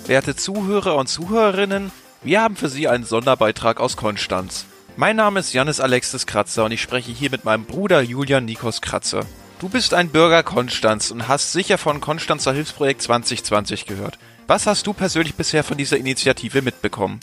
Werte 0.09 0.35
Zuhörer 0.35 0.95
und 0.95 1.05
Zuhörerinnen, 1.05 1.91
wir 2.23 2.41
haben 2.41 2.55
für 2.55 2.67
Sie 2.67 2.87
einen 2.87 3.05
Sonderbeitrag 3.05 3.79
aus 3.79 3.95
Konstanz. 3.95 4.65
Mein 4.97 5.15
Name 5.15 5.39
ist 5.39 5.53
Janis 5.53 5.79
Alexis 5.79 6.25
Kratzer 6.25 6.65
und 6.65 6.71
ich 6.71 6.81
spreche 6.81 7.11
hier 7.11 7.29
mit 7.29 7.45
meinem 7.45 7.65
Bruder 7.65 8.01
Julian 8.01 8.45
Nikos 8.45 8.81
Kratzer. 8.81 9.27
Du 9.59 9.69
bist 9.69 9.93
ein 9.93 10.09
Bürger 10.09 10.41
Konstanz 10.41 11.11
und 11.11 11.27
hast 11.27 11.51
sicher 11.51 11.77
von 11.77 12.01
Konstanzer 12.01 12.53
Hilfsprojekt 12.53 13.03
2020 13.03 13.85
gehört. 13.85 14.17
Was 14.47 14.65
hast 14.65 14.87
du 14.87 14.93
persönlich 14.93 15.35
bisher 15.35 15.63
von 15.63 15.77
dieser 15.77 15.97
Initiative 15.97 16.63
mitbekommen? 16.63 17.19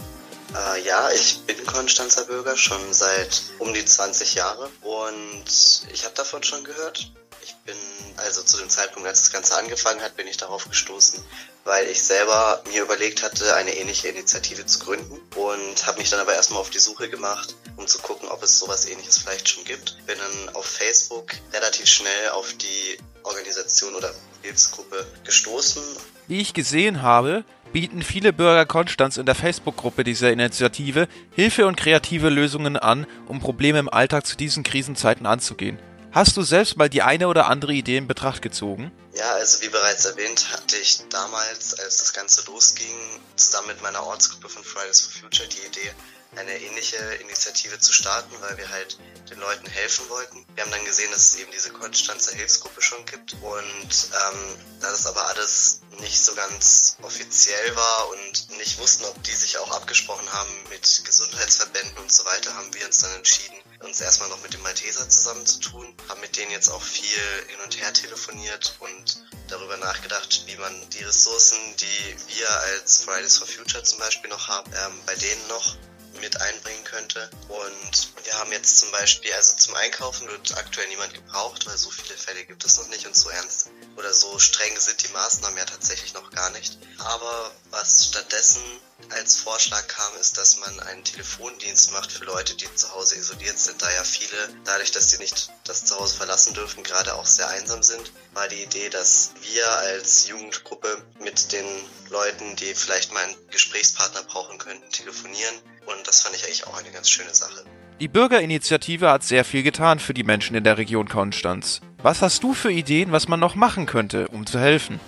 Äh, 0.54 0.86
ja, 0.86 1.10
ich 1.10 1.40
bin 1.40 1.56
Konstanzer 1.66 2.26
Bürger 2.26 2.56
schon 2.56 2.78
seit 2.92 3.42
um 3.58 3.74
die 3.74 3.84
20 3.84 4.36
Jahre 4.36 4.70
und 4.82 5.44
ich 5.92 6.04
habe 6.04 6.14
davon 6.14 6.44
schon 6.44 6.62
gehört. 6.62 7.10
Ich 7.46 7.54
bin 7.58 7.76
also 8.16 8.42
zu 8.42 8.56
dem 8.56 8.68
Zeitpunkt, 8.68 9.06
als 9.06 9.20
das 9.20 9.30
Ganze 9.30 9.56
angefangen 9.56 10.00
hat, 10.00 10.16
bin 10.16 10.26
ich 10.26 10.36
darauf 10.36 10.68
gestoßen, 10.68 11.22
weil 11.62 11.86
ich 11.86 12.02
selber 12.02 12.60
mir 12.72 12.82
überlegt 12.82 13.22
hatte, 13.22 13.54
eine 13.54 13.76
ähnliche 13.76 14.08
Initiative 14.08 14.66
zu 14.66 14.80
gründen 14.80 15.20
und 15.36 15.86
habe 15.86 15.98
mich 15.98 16.10
dann 16.10 16.18
aber 16.18 16.34
erstmal 16.34 16.58
auf 16.60 16.70
die 16.70 16.80
Suche 16.80 17.08
gemacht, 17.08 17.54
um 17.76 17.86
zu 17.86 17.98
gucken, 17.98 18.28
ob 18.30 18.42
es 18.42 18.58
sowas 18.58 18.88
ähnliches 18.88 19.18
vielleicht 19.18 19.48
schon 19.48 19.62
gibt. 19.62 19.96
Bin 20.06 20.18
dann 20.18 20.56
auf 20.56 20.66
Facebook 20.66 21.34
relativ 21.52 21.86
schnell 21.86 22.30
auf 22.30 22.52
die 22.54 22.98
Organisation 23.22 23.94
oder 23.94 24.12
Hilfsgruppe 24.42 25.06
gestoßen. 25.22 25.84
Wie 26.26 26.40
ich 26.40 26.52
gesehen 26.52 27.02
habe, 27.02 27.44
bieten 27.72 28.02
viele 28.02 28.32
Bürger 28.32 28.66
Konstanz 28.66 29.18
in 29.18 29.26
der 29.26 29.36
Facebook-Gruppe 29.36 30.02
dieser 30.02 30.32
Initiative 30.32 31.06
Hilfe 31.30 31.68
und 31.68 31.76
kreative 31.76 32.28
Lösungen 32.28 32.76
an, 32.76 33.06
um 33.28 33.38
Probleme 33.38 33.78
im 33.78 33.88
Alltag 33.88 34.26
zu 34.26 34.36
diesen 34.36 34.64
Krisenzeiten 34.64 35.26
anzugehen. 35.26 35.78
Hast 36.16 36.34
du 36.38 36.42
selbst 36.42 36.78
mal 36.78 36.88
die 36.88 37.02
eine 37.02 37.28
oder 37.28 37.46
andere 37.48 37.74
Idee 37.74 37.98
in 37.98 38.06
Betracht 38.06 38.40
gezogen? 38.40 38.90
Ja, 39.12 39.34
also 39.34 39.60
wie 39.60 39.68
bereits 39.68 40.06
erwähnt, 40.06 40.50
hatte 40.50 40.78
ich 40.78 41.02
damals, 41.10 41.78
als 41.78 41.98
das 41.98 42.14
Ganze 42.14 42.42
losging, 42.46 42.96
zusammen 43.36 43.66
mit 43.66 43.82
meiner 43.82 44.02
Ortsgruppe 44.02 44.48
von 44.48 44.64
Fridays 44.64 45.02
for 45.02 45.20
Future 45.20 45.46
die 45.46 45.66
Idee, 45.66 45.92
eine 46.36 46.58
ähnliche 46.60 46.96
Initiative 47.20 47.78
zu 47.78 47.92
starten, 47.92 48.34
weil 48.40 48.56
wir 48.58 48.68
halt 48.68 48.98
den 49.30 49.38
Leuten 49.38 49.66
helfen 49.66 50.08
wollten. 50.08 50.46
Wir 50.54 50.64
haben 50.64 50.70
dann 50.70 50.84
gesehen, 50.84 51.10
dass 51.10 51.32
es 51.32 51.36
eben 51.36 51.50
diese 51.50 51.70
Konstanzer 51.70 52.32
Hilfsgruppe 52.32 52.80
schon 52.80 53.04
gibt 53.06 53.34
und 53.40 53.88
ähm, 53.90 54.58
da 54.80 54.90
das 54.90 55.06
aber 55.06 55.26
alles 55.26 55.80
nicht 56.00 56.22
so 56.22 56.34
ganz 56.34 56.96
offiziell 57.02 57.74
war 57.74 58.08
und 58.10 58.58
nicht 58.58 58.78
wussten, 58.78 59.04
ob 59.04 59.22
die 59.24 59.32
sich 59.32 59.58
auch 59.58 59.70
abgesprochen 59.72 60.30
haben 60.32 60.50
mit 60.68 61.02
Gesundheitsverbänden 61.04 61.98
und 61.98 62.12
so 62.12 62.24
weiter, 62.24 62.54
haben 62.54 62.72
wir 62.74 62.86
uns 62.86 62.98
dann 62.98 63.14
entschieden, 63.14 63.56
uns 63.80 64.00
erstmal 64.00 64.28
noch 64.28 64.42
mit 64.42 64.52
dem 64.52 64.62
Malteser 64.62 65.08
zusammenzutun, 65.08 65.94
haben 66.08 66.20
mit 66.20 66.36
denen 66.36 66.50
jetzt 66.50 66.68
auch 66.68 66.82
viel 66.82 67.46
hin 67.48 67.60
und 67.64 67.80
her 67.80 67.92
telefoniert 67.92 68.76
und 68.80 69.24
darüber 69.48 69.76
nachgedacht, 69.76 70.44
wie 70.46 70.56
man 70.56 70.88
die 70.90 71.02
Ressourcen, 71.02 71.58
die 71.76 72.16
wir 72.34 72.50
als 72.50 73.02
Fridays 73.02 73.38
for 73.38 73.46
Future 73.46 73.82
zum 73.82 73.98
Beispiel 73.98 74.30
noch 74.30 74.48
haben, 74.48 74.70
ähm, 74.72 75.00
bei 75.06 75.14
denen 75.14 75.46
noch 75.48 75.76
mit 76.20 76.40
einbringen 76.40 76.84
könnte. 77.06 77.30
Und 77.48 78.24
wir 78.24 78.32
haben 78.34 78.52
jetzt 78.52 78.78
zum 78.78 78.90
Beispiel, 78.90 79.32
also 79.34 79.54
zum 79.56 79.74
Einkaufen 79.74 80.28
wird 80.28 80.56
aktuell 80.56 80.88
niemand 80.88 81.14
gebraucht, 81.14 81.66
weil 81.66 81.76
so 81.76 81.90
viele 81.90 82.16
Fälle 82.16 82.44
gibt 82.44 82.64
es 82.64 82.78
noch 82.78 82.88
nicht 82.88 83.06
und 83.06 83.16
so 83.16 83.28
ernst 83.30 83.70
oder 83.96 84.12
so 84.12 84.38
streng 84.38 84.78
sind 84.78 85.02
die 85.02 85.12
Maßnahmen 85.12 85.58
ja 85.58 85.64
tatsächlich 85.64 86.12
noch 86.14 86.30
gar 86.30 86.50
nicht. 86.50 86.78
Aber 86.98 87.50
was 87.70 88.08
stattdessen 88.08 88.62
als 89.10 89.36
Vorschlag 89.36 89.86
kam, 89.88 90.16
ist, 90.20 90.36
dass 90.38 90.58
man 90.58 90.80
einen 90.80 91.04
Telefondienst 91.04 91.92
macht 91.92 92.10
für 92.10 92.24
Leute, 92.24 92.54
die 92.54 92.72
zu 92.74 92.90
Hause 92.92 93.16
isoliert 93.16 93.58
sind, 93.58 93.80
da 93.80 93.92
ja 93.92 94.04
viele, 94.04 94.48
dadurch, 94.64 94.90
dass 94.90 95.10
sie 95.10 95.18
nicht 95.18 95.50
das 95.64 95.84
Zuhause 95.84 96.16
verlassen 96.16 96.54
dürfen, 96.54 96.82
gerade 96.82 97.14
auch 97.14 97.26
sehr 97.26 97.48
einsam 97.48 97.82
sind, 97.82 98.10
war 98.32 98.48
die 98.48 98.62
Idee, 98.62 98.88
dass 98.88 99.30
wir 99.42 99.70
als 99.70 100.28
Jugendgruppe 100.28 101.02
mit 101.20 101.52
den 101.52 101.66
Leuten, 102.08 102.56
die 102.56 102.74
vielleicht 102.74 103.12
mal 103.12 103.24
einen 103.24 103.48
Gesprächspartner 103.48 104.22
brauchen 104.24 104.58
könnten, 104.58 104.90
telefonieren. 104.90 105.54
Und 105.86 106.06
das 106.06 106.22
fand 106.22 106.34
ich 106.34 106.44
eigentlich 106.44 106.66
auch 106.66 106.76
eine 106.76 106.90
ganz 106.96 107.10
schöne 107.10 107.34
Sache. 107.34 107.64
Die 108.00 108.08
Bürgerinitiative 108.08 109.10
hat 109.10 109.22
sehr 109.22 109.44
viel 109.44 109.62
getan 109.62 109.98
für 109.98 110.14
die 110.14 110.24
Menschen 110.24 110.56
in 110.56 110.64
der 110.64 110.78
Region 110.78 111.08
Konstanz. 111.08 111.80
Was 112.02 112.22
hast 112.22 112.42
du 112.42 112.54
für 112.54 112.72
Ideen, 112.72 113.12
was 113.12 113.28
man 113.28 113.40
noch 113.40 113.54
machen 113.54 113.86
könnte, 113.86 114.28
um 114.28 114.46
zu 114.46 114.58
helfen? 114.58 115.00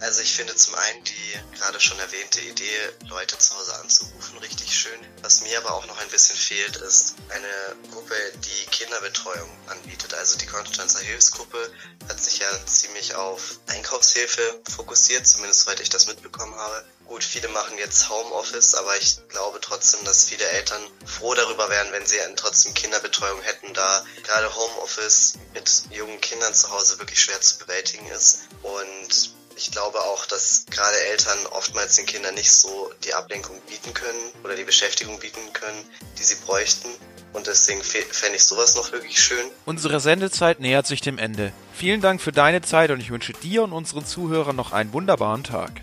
Also 0.00 0.22
ich 0.22 0.32
finde 0.32 0.54
zum 0.54 0.74
einen 0.76 1.04
die 1.04 1.56
gerade 1.58 1.80
schon 1.80 1.98
erwähnte 1.98 2.40
Idee, 2.40 2.78
Leute 3.08 3.36
zu 3.36 3.54
Hause 3.56 3.74
anzurufen, 3.80 4.38
richtig 4.38 4.72
schön. 4.72 5.00
Was 5.22 5.42
mir 5.42 5.58
aber 5.58 5.74
auch 5.74 5.86
noch 5.88 6.00
ein 6.00 6.08
bisschen 6.08 6.36
fehlt, 6.36 6.76
ist 6.76 7.16
eine 7.30 7.90
Gruppe, 7.90 8.14
die 8.36 8.70
Kinderbetreuung 8.70 9.50
anbietet. 9.66 10.14
Also 10.14 10.38
die 10.38 10.46
Konstanzer 10.46 11.00
Hilfsgruppe 11.00 11.58
hat 12.08 12.20
sich 12.22 12.38
ja 12.38 12.46
ziemlich 12.64 12.87
auf 13.14 13.60
Einkaufshilfe 13.66 14.60
fokussiert, 14.74 15.26
zumindest 15.26 15.60
soweit 15.60 15.80
ich 15.80 15.88
das 15.88 16.06
mitbekommen 16.06 16.54
habe. 16.54 16.84
Gut, 17.06 17.24
viele 17.24 17.48
machen 17.48 17.78
jetzt 17.78 18.08
Homeoffice, 18.10 18.74
aber 18.74 18.96
ich 18.98 19.18
glaube 19.28 19.60
trotzdem, 19.60 20.04
dass 20.04 20.24
viele 20.24 20.44
Eltern 20.44 20.82
froh 21.06 21.34
darüber 21.34 21.70
wären, 21.70 21.92
wenn 21.92 22.04
sie 22.06 22.18
trotzdem 22.36 22.74
Kinderbetreuung 22.74 23.40
hätten, 23.42 23.72
da 23.72 24.04
gerade 24.24 24.54
Homeoffice 24.54 25.34
mit 25.54 25.84
jungen 25.90 26.20
Kindern 26.20 26.52
zu 26.54 26.70
Hause 26.70 26.98
wirklich 26.98 27.22
schwer 27.22 27.40
zu 27.40 27.58
bewältigen 27.58 28.06
ist. 28.08 28.40
Und 28.62 29.32
ich 29.56 29.70
glaube 29.70 30.00
auch, 30.00 30.26
dass 30.26 30.66
gerade 30.70 30.98
Eltern 30.98 31.46
oftmals 31.46 31.96
den 31.96 32.06
Kindern 32.06 32.34
nicht 32.34 32.52
so 32.52 32.92
die 33.04 33.14
Ablenkung 33.14 33.60
bieten 33.62 33.94
können 33.94 34.32
oder 34.44 34.54
die 34.54 34.64
Beschäftigung 34.64 35.18
bieten 35.18 35.52
können, 35.52 35.88
die 36.18 36.24
sie 36.24 36.36
bräuchten. 36.36 36.88
Und 37.32 37.46
deswegen 37.46 37.82
fände 37.82 38.36
ich 38.36 38.44
sowas 38.44 38.74
noch 38.74 38.92
wirklich 38.92 39.20
schön. 39.20 39.46
Unsere 39.66 40.00
Sendezeit 40.00 40.60
nähert 40.60 40.86
sich 40.86 41.00
dem 41.00 41.18
Ende. 41.18 41.52
Vielen 41.72 42.00
Dank 42.00 42.20
für 42.20 42.32
deine 42.32 42.62
Zeit 42.62 42.90
und 42.90 43.00
ich 43.00 43.10
wünsche 43.10 43.32
dir 43.32 43.62
und 43.62 43.72
unseren 43.72 44.04
Zuhörern 44.04 44.56
noch 44.56 44.72
einen 44.72 44.92
wunderbaren 44.92 45.44
Tag. 45.44 45.82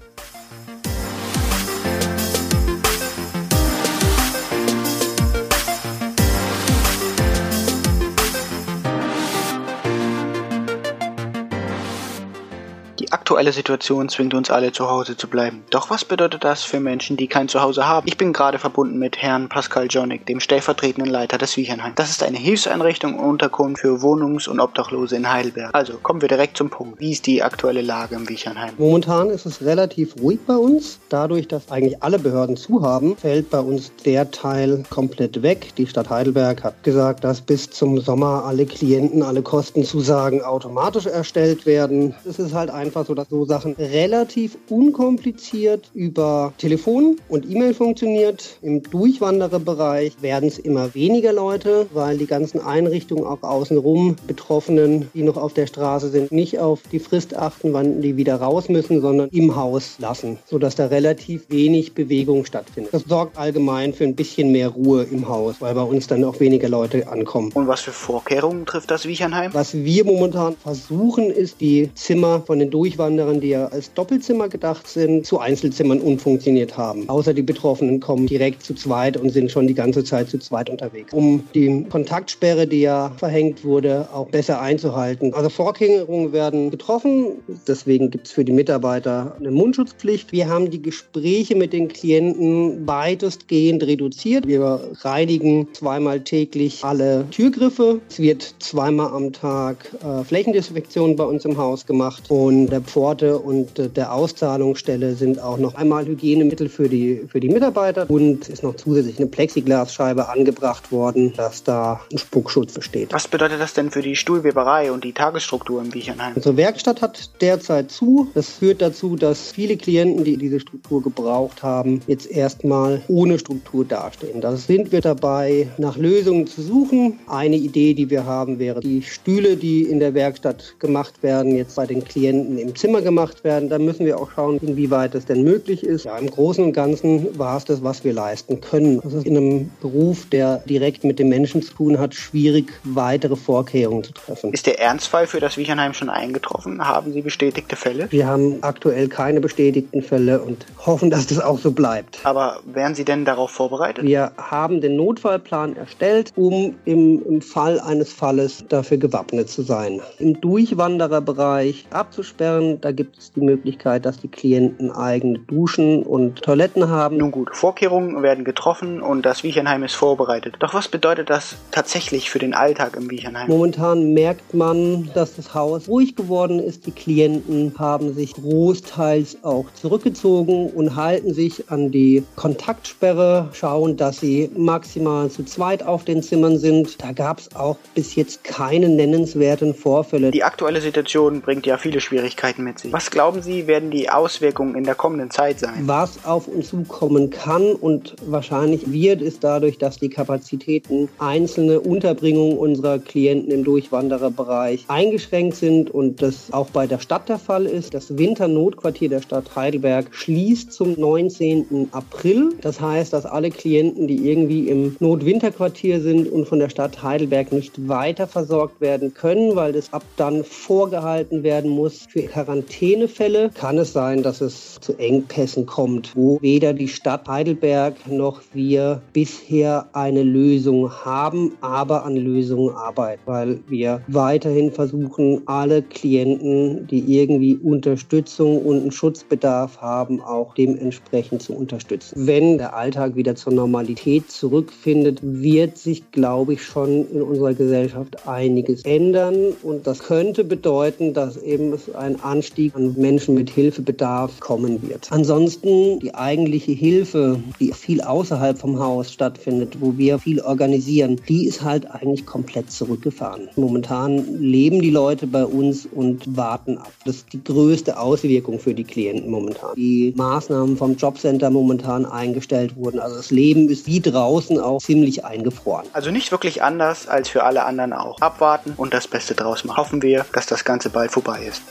Aktuelle 13.26 13.54
Situation 13.54 14.08
zwingt 14.08 14.36
uns 14.36 14.52
alle 14.52 14.72
zu 14.72 14.88
Hause 14.88 15.18
zu 15.18 15.28
bleiben. 15.28 15.64
Doch 15.72 15.90
was 15.90 16.06
bedeutet 16.06 16.44
das 16.44 16.64
für 16.64 16.80
Menschen, 16.80 17.18
die 17.18 17.26
kein 17.26 17.48
Zuhause 17.48 17.88
haben? 17.88 18.08
Ich 18.08 18.18
bin 18.18 18.34
gerade 18.34 18.60
verbunden 18.60 19.00
mit 19.00 19.18
Herrn 19.18 19.50
Pascal 19.50 19.88
Jonik, 19.90 20.28
dem 20.28 20.40
stellvertretenden 20.40 21.12
Leiter 21.12 21.40
des 21.40 21.58
Wiechernheim. 21.58 21.94
Das 21.96 22.12
ist 22.12 22.22
eine 22.22 22.38
Hilfseinrichtung 22.38 23.18
und 23.18 23.26
Unterkunft 23.28 23.82
für 23.82 24.04
Wohnungs- 24.04 24.48
und 24.48 24.60
Obdachlose 24.60 25.16
in 25.16 25.28
Heidelberg. 25.28 25.74
Also 25.74 25.94
kommen 26.04 26.22
wir 26.22 26.28
direkt 26.28 26.56
zum 26.56 26.70
Punkt. 26.70 27.00
Wie 27.00 27.14
ist 27.14 27.26
die 27.26 27.42
aktuelle 27.42 27.82
Lage 27.82 28.14
im 28.14 28.30
Wiechernheim? 28.30 28.76
Momentan 28.78 29.32
ist 29.32 29.48
es 29.48 29.60
relativ 29.64 30.16
ruhig 30.22 30.38
bei 30.46 30.56
uns. 30.56 31.00
Dadurch, 31.10 31.48
dass 31.48 31.72
eigentlich 31.72 32.04
alle 32.04 32.20
Behörden 32.20 32.56
zu 32.58 32.84
haben, 32.84 33.18
fällt 33.18 33.50
bei 33.50 33.60
uns 33.60 33.92
der 34.06 34.30
Teil 34.30 34.84
komplett 34.92 35.42
weg. 35.42 35.74
Die 35.78 35.88
Stadt 35.88 36.12
Heidelberg 36.12 36.64
hat 36.64 36.84
gesagt, 36.84 37.24
dass 37.24 37.42
bis 37.42 37.72
zum 37.72 38.00
Sommer 38.00 38.44
alle 38.46 38.68
Klienten, 38.68 39.24
alle 39.24 39.42
Kostenzusagen 39.42 40.44
automatisch 40.44 41.08
erstellt 41.08 41.66
werden. 41.66 42.14
Es 42.24 42.38
ist 42.38 42.54
halt 42.54 42.70
einfach 42.70 43.04
so, 43.08 43.15
dass 43.16 43.30
so 43.30 43.46
Sachen 43.46 43.74
relativ 43.74 44.58
unkompliziert 44.70 45.90
über 45.94 46.54
Telefon 46.58 47.18
und 47.30 47.50
E-Mail 47.50 47.74
funktioniert. 47.74 48.58
Im 48.62 48.84
Durchwandererbereich 48.84 50.22
werden 50.22 50.50
es 50.50 50.60
immer 50.60 50.94
weniger 50.94 51.34
Leute, 51.34 51.88
weil 51.94 52.18
die 52.18 52.26
ganzen 52.26 52.60
Einrichtungen 52.60 53.26
auch 53.26 53.42
außenrum 53.42 54.16
Betroffenen, 54.28 55.10
die 55.14 55.24
noch 55.24 55.38
auf 55.38 55.54
der 55.54 55.68
Straße 55.68 56.10
sind, 56.10 56.32
nicht 56.32 56.60
auf 56.60 56.82
die 56.92 57.00
Frist 57.00 57.36
achten, 57.36 57.74
wann 57.74 58.02
die 58.02 58.18
wieder 58.18 58.36
raus 58.36 58.70
müssen, 58.70 59.02
sondern 59.02 59.30
im 59.30 59.56
Haus 59.56 59.96
lassen, 60.00 60.38
sodass 60.46 60.76
da 60.76 60.88
relativ 60.88 61.50
wenig 61.50 61.94
Bewegung 61.94 62.46
stattfindet. 62.46 62.94
Das 62.94 63.04
sorgt 63.04 63.38
allgemein 63.38 63.94
für 63.94 64.04
ein 64.04 64.16
bisschen 64.16 64.52
mehr 64.52 64.70
Ruhe 64.70 65.04
im 65.04 65.28
Haus, 65.30 65.56
weil 65.60 65.74
bei 65.74 65.84
uns 65.84 66.08
dann 66.08 66.24
auch 66.24 66.40
weniger 66.40 66.70
Leute 66.70 67.08
ankommen. 67.08 67.52
Und 67.54 67.68
was 67.68 67.82
für 67.82 67.92
Vorkehrungen 67.92 68.66
trifft 68.66 68.92
das 68.92 69.06
Wiechernheim? 69.06 69.54
Was 69.54 69.74
wir 69.74 70.06
momentan 70.06 70.56
versuchen, 70.56 71.30
ist 71.30 71.62
die 71.62 71.90
Zimmer 71.96 72.42
von 72.46 72.60
den 72.60 72.70
Durchwanderern 72.70 73.05
Durchwanderern, 73.06 73.40
die 73.40 73.50
ja 73.50 73.68
als 73.68 73.94
Doppelzimmer 73.94 74.50
gedacht 74.50 74.88
sind, 74.88 75.26
zu 75.26 75.40
Einzelzimmern 75.40 76.00
unfunktioniert 76.00 76.76
haben. 76.76 77.08
Außer 77.08 77.34
die 77.34 77.44
Betroffenen 77.44 78.00
kommen 78.00 78.26
direkt 78.26 78.64
zu 78.64 78.74
zweit 78.74 79.16
und 79.16 79.30
sind 79.30 79.52
schon 79.52 79.68
die 79.68 79.76
ganze 79.76 80.04
Zeit 80.04 80.30
zu 80.30 80.40
zweit 80.40 80.70
unterwegs. 80.72 81.14
Um 81.14 81.44
die 81.54 81.86
Kontaktsperre, 81.90 82.66
die 82.66 82.82
ja 82.82 83.12
verhängt 83.18 83.64
wurde, 83.64 84.08
auch 84.12 84.28
besser 84.28 84.60
einzuhalten. 84.60 85.34
Also 85.34 85.50
Vorkehrungen 85.50 86.34
werden 86.34 86.72
getroffen. 86.72 87.34
Deswegen 87.68 88.10
gibt 88.10 88.28
es 88.28 88.34
für 88.34 88.44
die 88.44 88.52
Mitarbeiter 88.52 89.36
eine 89.40 89.52
Mundschutzpflicht. 89.52 90.32
Wir 90.32 90.50
haben 90.50 90.72
die 90.72 90.82
Gespräche 90.82 91.56
mit 91.56 91.74
den 91.74 91.88
Klienten 91.88 92.88
weitestgehend 92.88 93.84
reduziert. 93.84 94.48
Wir 94.48 94.80
reinigen 95.02 95.68
zweimal 95.74 96.22
täglich 96.22 96.84
alle 96.84 97.26
Türgriffe. 97.30 98.02
Es 98.10 98.20
wird 98.20 98.56
zweimal 98.60 99.14
am 99.14 99.32
Tag 99.32 99.94
äh, 100.04 100.24
Flächendesinfektion 100.24 101.16
bei 101.16 101.24
uns 101.24 101.46
im 101.46 101.58
Haus 101.58 101.86
gemacht 101.86 102.24
und 102.30 102.68
der 102.68 102.82
Pforte 102.96 103.40
und 103.40 103.78
äh, 103.78 103.90
der 103.90 104.14
Auszahlungsstelle 104.14 105.16
sind 105.16 105.42
auch 105.42 105.58
noch 105.58 105.76
einmal 105.76 106.06
Hygienemittel 106.06 106.70
für 106.70 106.88
die, 106.88 107.24
für 107.28 107.42
die 107.42 107.50
Mitarbeiter 107.50 108.10
und 108.10 108.48
ist 108.48 108.64
noch 108.64 108.78
zusätzlich 108.78 109.18
eine 109.18 109.28
Plexiglasscheibe 109.28 110.30
angebracht 110.30 110.94
worden, 110.94 111.34
dass 111.36 111.62
da 111.62 112.00
ein 112.10 112.18
Spuckschutz 112.18 112.72
besteht. 112.72 113.12
Was 113.12 113.28
bedeutet 113.28 113.60
das 113.60 113.74
denn 113.74 113.92
für 113.92 114.02
die 114.02 114.16
Stuhlweberei 114.16 114.94
und 114.94 115.04
die 115.04 115.12
Tagesstruktur 115.12 115.82
im 115.82 115.94
Wiechernheim? 115.94 116.36
Unsere 116.36 116.56
Werkstatt 116.56 117.02
hat 117.02 117.42
derzeit 117.42 117.92
zu. 117.92 118.30
Das 118.34 118.48
führt 118.48 118.82
dazu, 118.82 119.18
dass 119.18 119.52
viele 119.52 119.76
Klienten, 119.76 120.24
die 120.24 120.38
diese 120.38 120.62
Struktur 120.62 121.04
gebraucht 121.04 121.64
haben, 121.64 122.00
jetzt 122.08 122.32
erstmal 122.32 123.02
ohne 123.10 123.38
Struktur 123.40 123.84
dastehen. 123.84 124.40
Da 124.40 124.56
sind 124.56 124.94
wir 124.94 125.02
dabei, 125.02 125.68
nach 125.78 125.98
Lösungen 125.98 126.48
zu 126.48 126.62
suchen. 126.62 127.20
Eine 127.28 127.58
Idee, 127.58 127.94
die 127.94 128.10
wir 128.10 128.26
haben, 128.26 128.58
wäre 128.58 128.80
die 128.80 129.02
Stühle, 129.02 129.58
die 129.58 129.84
in 129.84 130.00
der 130.00 130.14
Werkstatt 130.14 130.76
gemacht 130.80 131.22
werden, 131.24 131.58
jetzt 131.58 131.76
bei 131.76 131.86
den 131.86 132.02
Klienten 132.02 132.58
im 132.58 132.74
Zimmer 132.74 132.85
gemacht 132.94 133.44
werden. 133.44 133.70
Da 133.70 133.80
müssen 133.80 134.06
wir 134.06 134.20
auch 134.20 134.32
schauen, 134.32 134.60
inwieweit 134.62 135.16
es 135.16 135.26
denn 135.26 135.44
möglich 135.44 135.84
ist. 135.84 136.06
Ja, 136.06 136.18
Im 136.18 136.30
Großen 136.30 136.64
und 136.64 136.74
Ganzen 136.74 137.38
war 137.38 137.58
es 137.58 137.66
das, 137.66 137.84
was 137.84 138.04
wir 138.04 138.14
leisten 138.14 138.62
können. 138.62 139.02
Das 139.02 139.14
ist 139.14 139.26
in 139.26 139.38
einem 139.38 139.72
Beruf, 139.82 140.28
der 140.30 140.58
direkt 140.66 141.04
mit 141.04 141.20
den 141.20 141.30
Menschen 141.30 141.62
zu 141.62 141.74
tun 141.74 142.00
hat, 142.00 142.14
schwierig, 142.14 142.72
weitere 142.84 143.36
Vorkehrungen 143.36 144.04
zu 144.04 144.14
treffen. 144.14 144.54
Ist 144.54 144.68
der 144.68 144.80
Ernstfall 144.80 145.28
für 145.28 145.40
das 145.40 145.58
Wiechernheim 145.58 145.94
schon 145.94 146.10
eingetroffen? 146.10 146.86
Haben 146.86 147.14
Sie 147.14 147.22
bestätigte 147.22 147.76
Fälle? 147.76 148.12
Wir 148.12 148.28
haben 148.28 148.58
aktuell 148.62 149.08
keine 149.08 149.42
bestätigten 149.42 150.02
Fälle 150.02 150.42
und 150.42 150.66
hoffen, 150.86 151.10
dass 151.10 151.28
das 151.28 151.40
auch 151.40 151.60
so 151.60 151.72
bleibt. 151.72 152.20
Aber 152.24 152.60
wären 152.66 152.96
Sie 152.96 153.06
denn 153.06 153.26
darauf 153.26 153.52
vorbereitet? 153.52 154.04
Wir 154.04 154.32
haben 154.38 154.82
den 154.82 154.96
Notfallplan 154.96 155.76
erstellt, 155.76 156.32
um 156.36 156.76
im, 156.86 157.24
im 157.26 157.42
Fall 157.42 157.80
eines 157.80 158.14
Falles 158.14 158.64
dafür 158.70 158.98
gewappnet 158.98 159.50
zu 159.50 159.62
sein. 159.62 160.02
Im 160.20 160.40
Durchwandererbereich 160.42 161.86
abzusperren, 161.92 162.75
Da 162.82 162.92
gibt 162.92 163.18
es 163.18 163.32
die 163.32 163.42
Möglichkeit, 163.42 164.06
dass 164.06 164.20
die 164.20 164.28
Klienten 164.28 164.92
eigene 164.92 165.40
Duschen 165.40 166.04
und 166.04 166.42
Toiletten 166.42 166.90
haben. 166.90 167.18
Nun 167.18 167.32
gut, 167.32 167.56
Vorkehrungen 167.56 168.22
werden 168.24 168.44
getroffen 168.44 169.02
und 169.02 169.26
das 169.26 169.44
Wiechernheim 169.44 169.84
ist 169.84 169.96
vorbereitet. 169.96 170.56
Doch 170.60 170.74
was 170.74 170.88
bedeutet 170.88 171.30
das 171.30 171.56
tatsächlich 171.72 172.30
für 172.30 172.40
den 172.40 172.54
Alltag 172.54 172.96
im 172.96 173.10
Wiechernheim? 173.10 173.48
Momentan 173.48 174.14
merkt 174.14 174.54
man, 174.54 175.10
dass 175.14 175.36
das 175.36 175.54
Haus 175.54 175.88
ruhig 175.88 176.16
geworden 176.16 176.60
ist. 176.60 176.86
Die 176.86 176.92
Klienten 176.92 177.74
haben 177.78 178.14
sich 178.14 178.34
großteils 178.34 179.44
auch 179.44 179.66
zurückgezogen 179.74 180.70
und 180.70 180.96
halten 180.96 181.34
sich 181.34 181.70
an 181.72 181.92
die 181.92 182.24
Kontaktsperre, 182.36 183.50
schauen, 183.54 183.98
dass 183.98 184.20
sie 184.20 184.50
maximal 184.56 185.30
zu 185.30 185.44
zweit 185.44 185.84
auf 185.84 186.04
den 186.04 186.22
Zimmern 186.22 186.58
sind. 186.58 187.02
Da 187.02 187.12
gab 187.12 187.40
es 187.40 187.56
auch 187.56 187.78
bis 187.94 188.16
jetzt 188.16 188.44
keine 188.44 188.90
nennenswerten 188.90 189.74
Vorfälle. 189.74 190.32
Die 190.32 190.44
aktuelle 190.44 190.82
Situation 190.82 191.42
bringt 191.42 191.66
ja 191.66 191.78
viele 191.78 192.02
Schwierigkeiten 192.02 192.64
mit 192.66 192.80
sich. 192.80 192.92
Was 192.92 193.10
glauben 193.10 193.42
Sie, 193.42 193.68
werden 193.68 193.92
die 193.92 194.10
Auswirkungen 194.10 194.76
in 194.76 194.84
der 194.84 194.96
kommenden 194.96 195.32
Zeit 195.32 195.60
sein? 195.60 195.88
Was 195.88 196.26
auf 196.26 196.50
uns 196.50 196.70
zukommen 196.70 197.30
kann 197.30 197.74
und 197.74 198.16
wahrscheinlich 198.26 198.92
wird, 198.92 199.22
ist 199.22 199.44
dadurch, 199.44 199.78
dass 199.78 199.98
die 199.98 200.10
Kapazitäten 200.10 201.08
einzelne 201.20 201.80
Unterbringungen 201.80 202.58
unserer 202.58 203.00
Klienten 203.00 203.52
im 203.52 203.64
Durchwandererbereich 203.64 204.86
eingeschränkt 204.90 205.56
sind 205.56 205.90
und 205.90 206.22
das 206.22 206.52
auch 206.52 206.70
bei 206.72 206.88
der 206.88 207.00
Stadt 207.00 207.30
der 207.30 207.40
Fall 207.40 207.66
ist. 207.66 207.94
Das 207.94 208.18
Winternotquartier 208.18 209.10
der 209.10 209.22
Stadt 209.22 209.56
Heidelberg 209.56 210.08
schließt 210.12 210.74
zum 210.74 211.00
19. 211.00 211.90
April. 211.92 212.54
Das 212.62 212.82
heißt, 212.82 213.14
dass 213.14 213.26
alle 213.26 213.52
Klienten, 213.52 214.08
die 214.08 214.30
irgendwie 214.30 214.68
im 214.68 214.96
Notwinterquartier 215.00 216.02
sind 216.02 216.32
und 216.32 216.48
von 216.48 216.60
der 216.60 216.70
Stadt 216.70 217.02
Heidelberg 217.04 217.52
nicht 217.52 217.88
weiter 217.88 218.28
versorgt 218.28 218.82
werden 218.82 219.14
können, 219.14 219.56
weil 219.56 219.74
das 219.74 219.94
ab 219.94 220.04
dann 220.18 220.44
vorgehalten 220.44 221.44
werden 221.44 221.70
muss 221.70 222.06
für 222.10 222.24
Quarantänefälle, 222.56 223.50
kann 223.54 223.78
es 223.78 223.92
sein, 223.92 224.24
dass 224.24 224.40
es 224.42 224.78
zu 224.80 224.98
Engpässen 224.98 225.66
kommt, 225.66 226.16
wo 226.16 226.42
weder 226.42 226.74
die 226.74 226.88
Stadt 226.88 227.28
Heidelberg 227.28 227.96
noch 228.10 228.42
wir 228.54 229.02
bisher 229.12 229.88
eine 229.94 230.24
Lösung 230.24 230.90
haben, 230.90 231.54
aber 231.62 232.06
an 232.06 232.16
Lösungen 232.16 232.74
arbeiten, 232.74 233.22
weil 233.26 233.60
wir 233.68 234.02
weiterhin 234.08 234.72
versuchen, 234.72 235.42
alle 235.48 235.82
Klienten, 235.82 236.88
die 236.88 237.20
irgendwie 237.20 237.56
Unterstützung 237.56 238.62
und 238.66 238.82
einen 238.82 238.92
Schutzbedarf 238.92 239.82
haben, 239.82 240.22
auch 240.22 240.54
dementsprechend 240.54 241.42
zu 241.42 241.54
unterstützen. 241.54 242.28
Wenn 242.28 242.58
der 242.58 242.76
Alltag 242.76 243.16
wieder 243.16 243.36
zur 243.36 243.54
Normalität 243.54 244.32
zurückfindet, 244.32 245.20
wird 245.22 245.78
sich, 245.78 246.10
glaube 246.12 246.54
ich, 246.54 246.64
schon 246.64 247.10
in 247.12 247.22
unserer 247.22 247.54
Gesellschaft 247.54 248.28
einiges 248.28 248.84
ändern 248.84 249.54
und 249.64 249.88
das 249.88 250.00
könnte 250.00 250.44
bedeuten, 250.44 251.14
dass 251.14 251.38
eben 251.38 251.74
es 251.74 251.94
ein 251.94 252.22
Anstieg 252.36 252.76
an 252.76 252.94
Menschen 252.98 253.36
mit 253.36 253.50
Hilfebedarf 253.50 254.42
kommen 254.42 254.82
wird. 254.88 255.08
Ansonsten 255.10 256.00
die 256.02 256.14
eigentliche 256.14 256.74
Hilfe, 256.74 257.40
die 257.62 257.72
viel 257.72 258.02
außerhalb 258.02 258.58
vom 258.58 258.78
Haus 258.80 259.14
stattfindet, 259.14 259.78
wo 259.80 259.98
wir 259.98 260.20
viel 260.20 260.42
organisieren, 260.42 261.22
die 261.30 261.48
ist 261.48 261.62
halt 261.62 261.90
eigentlich 261.90 262.26
komplett 262.26 262.72
zurückgefahren. 262.72 263.48
Momentan 263.56 264.42
leben 264.42 264.82
die 264.82 264.90
Leute 264.90 265.28
bei 265.28 265.46
uns 265.46 265.86
und 265.86 266.36
warten 266.36 266.78
ab. 266.78 266.92
Das 267.06 267.18
ist 267.18 267.32
die 267.32 267.42
größte 267.42 267.98
Auswirkung 267.98 268.60
für 268.60 268.74
die 268.74 268.84
Klienten 268.84 269.32
momentan. 269.32 269.74
Die 269.78 270.14
Maßnahmen 270.18 270.76
vom 270.76 270.96
Jobcenter 270.96 271.50
momentan 271.50 272.06
eingestellt 272.06 272.76
wurden. 272.76 273.00
Also 273.00 273.16
das 273.16 273.32
Leben 273.32 273.70
ist 273.70 273.88
wie 273.88 274.02
draußen 274.02 274.60
auch 274.60 274.80
ziemlich 274.80 275.24
eingefroren. 275.24 275.86
Also 275.94 276.12
nicht 276.12 276.32
wirklich 276.32 276.62
anders 276.62 277.08
als 277.08 277.30
für 277.30 277.44
alle 277.44 277.64
anderen 277.64 277.94
auch. 277.94 278.20
Abwarten 278.20 278.74
und 278.76 278.94
das 278.94 279.08
Beste 279.08 279.36
draus 279.36 279.64
machen. 279.64 279.78
Hoffen 279.78 280.02
wir, 280.02 280.26
dass 280.34 280.48
das 280.48 280.66
Ganze 280.66 280.90
bald 280.90 281.12
vorbei 281.12 281.46
ist. 281.48 281.62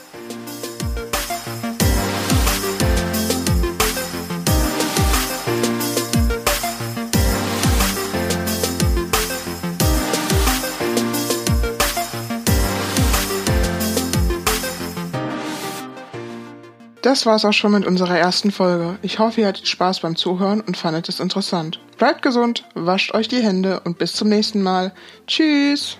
Das 17.14 17.26
war's 17.26 17.44
auch 17.44 17.52
schon 17.52 17.70
mit 17.70 17.86
unserer 17.86 18.18
ersten 18.18 18.50
Folge. 18.50 18.98
Ich 19.00 19.20
hoffe, 19.20 19.42
ihr 19.42 19.46
hattet 19.46 19.68
Spaß 19.68 20.00
beim 20.00 20.16
Zuhören 20.16 20.60
und 20.60 20.76
fandet 20.76 21.08
es 21.08 21.20
interessant. 21.20 21.78
Bleibt 21.96 22.22
gesund, 22.22 22.64
wascht 22.74 23.14
euch 23.14 23.28
die 23.28 23.40
Hände 23.40 23.78
und 23.84 23.98
bis 23.98 24.14
zum 24.14 24.28
nächsten 24.28 24.62
Mal. 24.62 24.92
Tschüss! 25.28 25.96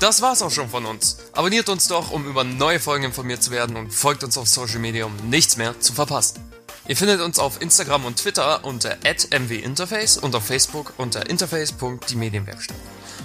Das 0.00 0.22
war's 0.22 0.40
auch 0.40 0.50
schon 0.50 0.70
von 0.70 0.86
uns. 0.86 1.18
Abonniert 1.34 1.68
uns 1.68 1.86
doch, 1.86 2.12
um 2.12 2.24
über 2.24 2.44
neue 2.44 2.80
Folgen 2.80 3.04
informiert 3.04 3.42
zu 3.42 3.50
werden 3.50 3.76
und 3.76 3.92
folgt 3.92 4.24
uns 4.24 4.38
auf 4.38 4.48
Social 4.48 4.78
Media, 4.78 5.04
um 5.04 5.14
nichts 5.28 5.58
mehr 5.58 5.78
zu 5.78 5.92
verpassen. 5.92 6.55
Ihr 6.88 6.96
findet 6.96 7.20
uns 7.20 7.38
auf 7.38 7.60
Instagram 7.60 8.04
und 8.04 8.18
Twitter 8.18 8.64
unter 8.64 8.96
@mwinterface 9.04 10.18
und 10.18 10.34
auf 10.34 10.46
Facebook 10.46 10.92
unter 10.98 11.28
interface.diemedienwerkstatt. 11.28 12.76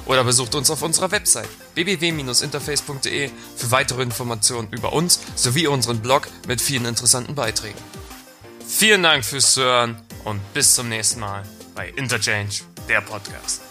Oder 0.05 0.23
besucht 0.23 0.55
uns 0.55 0.69
auf 0.71 0.81
unserer 0.81 1.11
Website 1.11 1.49
www-interface.de 1.75 3.29
für 3.55 3.71
weitere 3.71 4.01
Informationen 4.01 4.67
über 4.71 4.93
uns 4.93 5.19
sowie 5.35 5.67
unseren 5.67 5.99
Blog 6.01 6.27
mit 6.47 6.59
vielen 6.59 6.85
interessanten 6.85 7.35
Beiträgen. 7.35 7.79
Vielen 8.67 9.03
Dank 9.03 9.23
fürs 9.23 9.53
Zuhören 9.53 10.01
und 10.23 10.41
bis 10.53 10.73
zum 10.73 10.89
nächsten 10.89 11.19
Mal 11.19 11.43
bei 11.75 11.89
Interchange, 11.89 12.49
der 12.87 13.01
Podcast. 13.01 13.61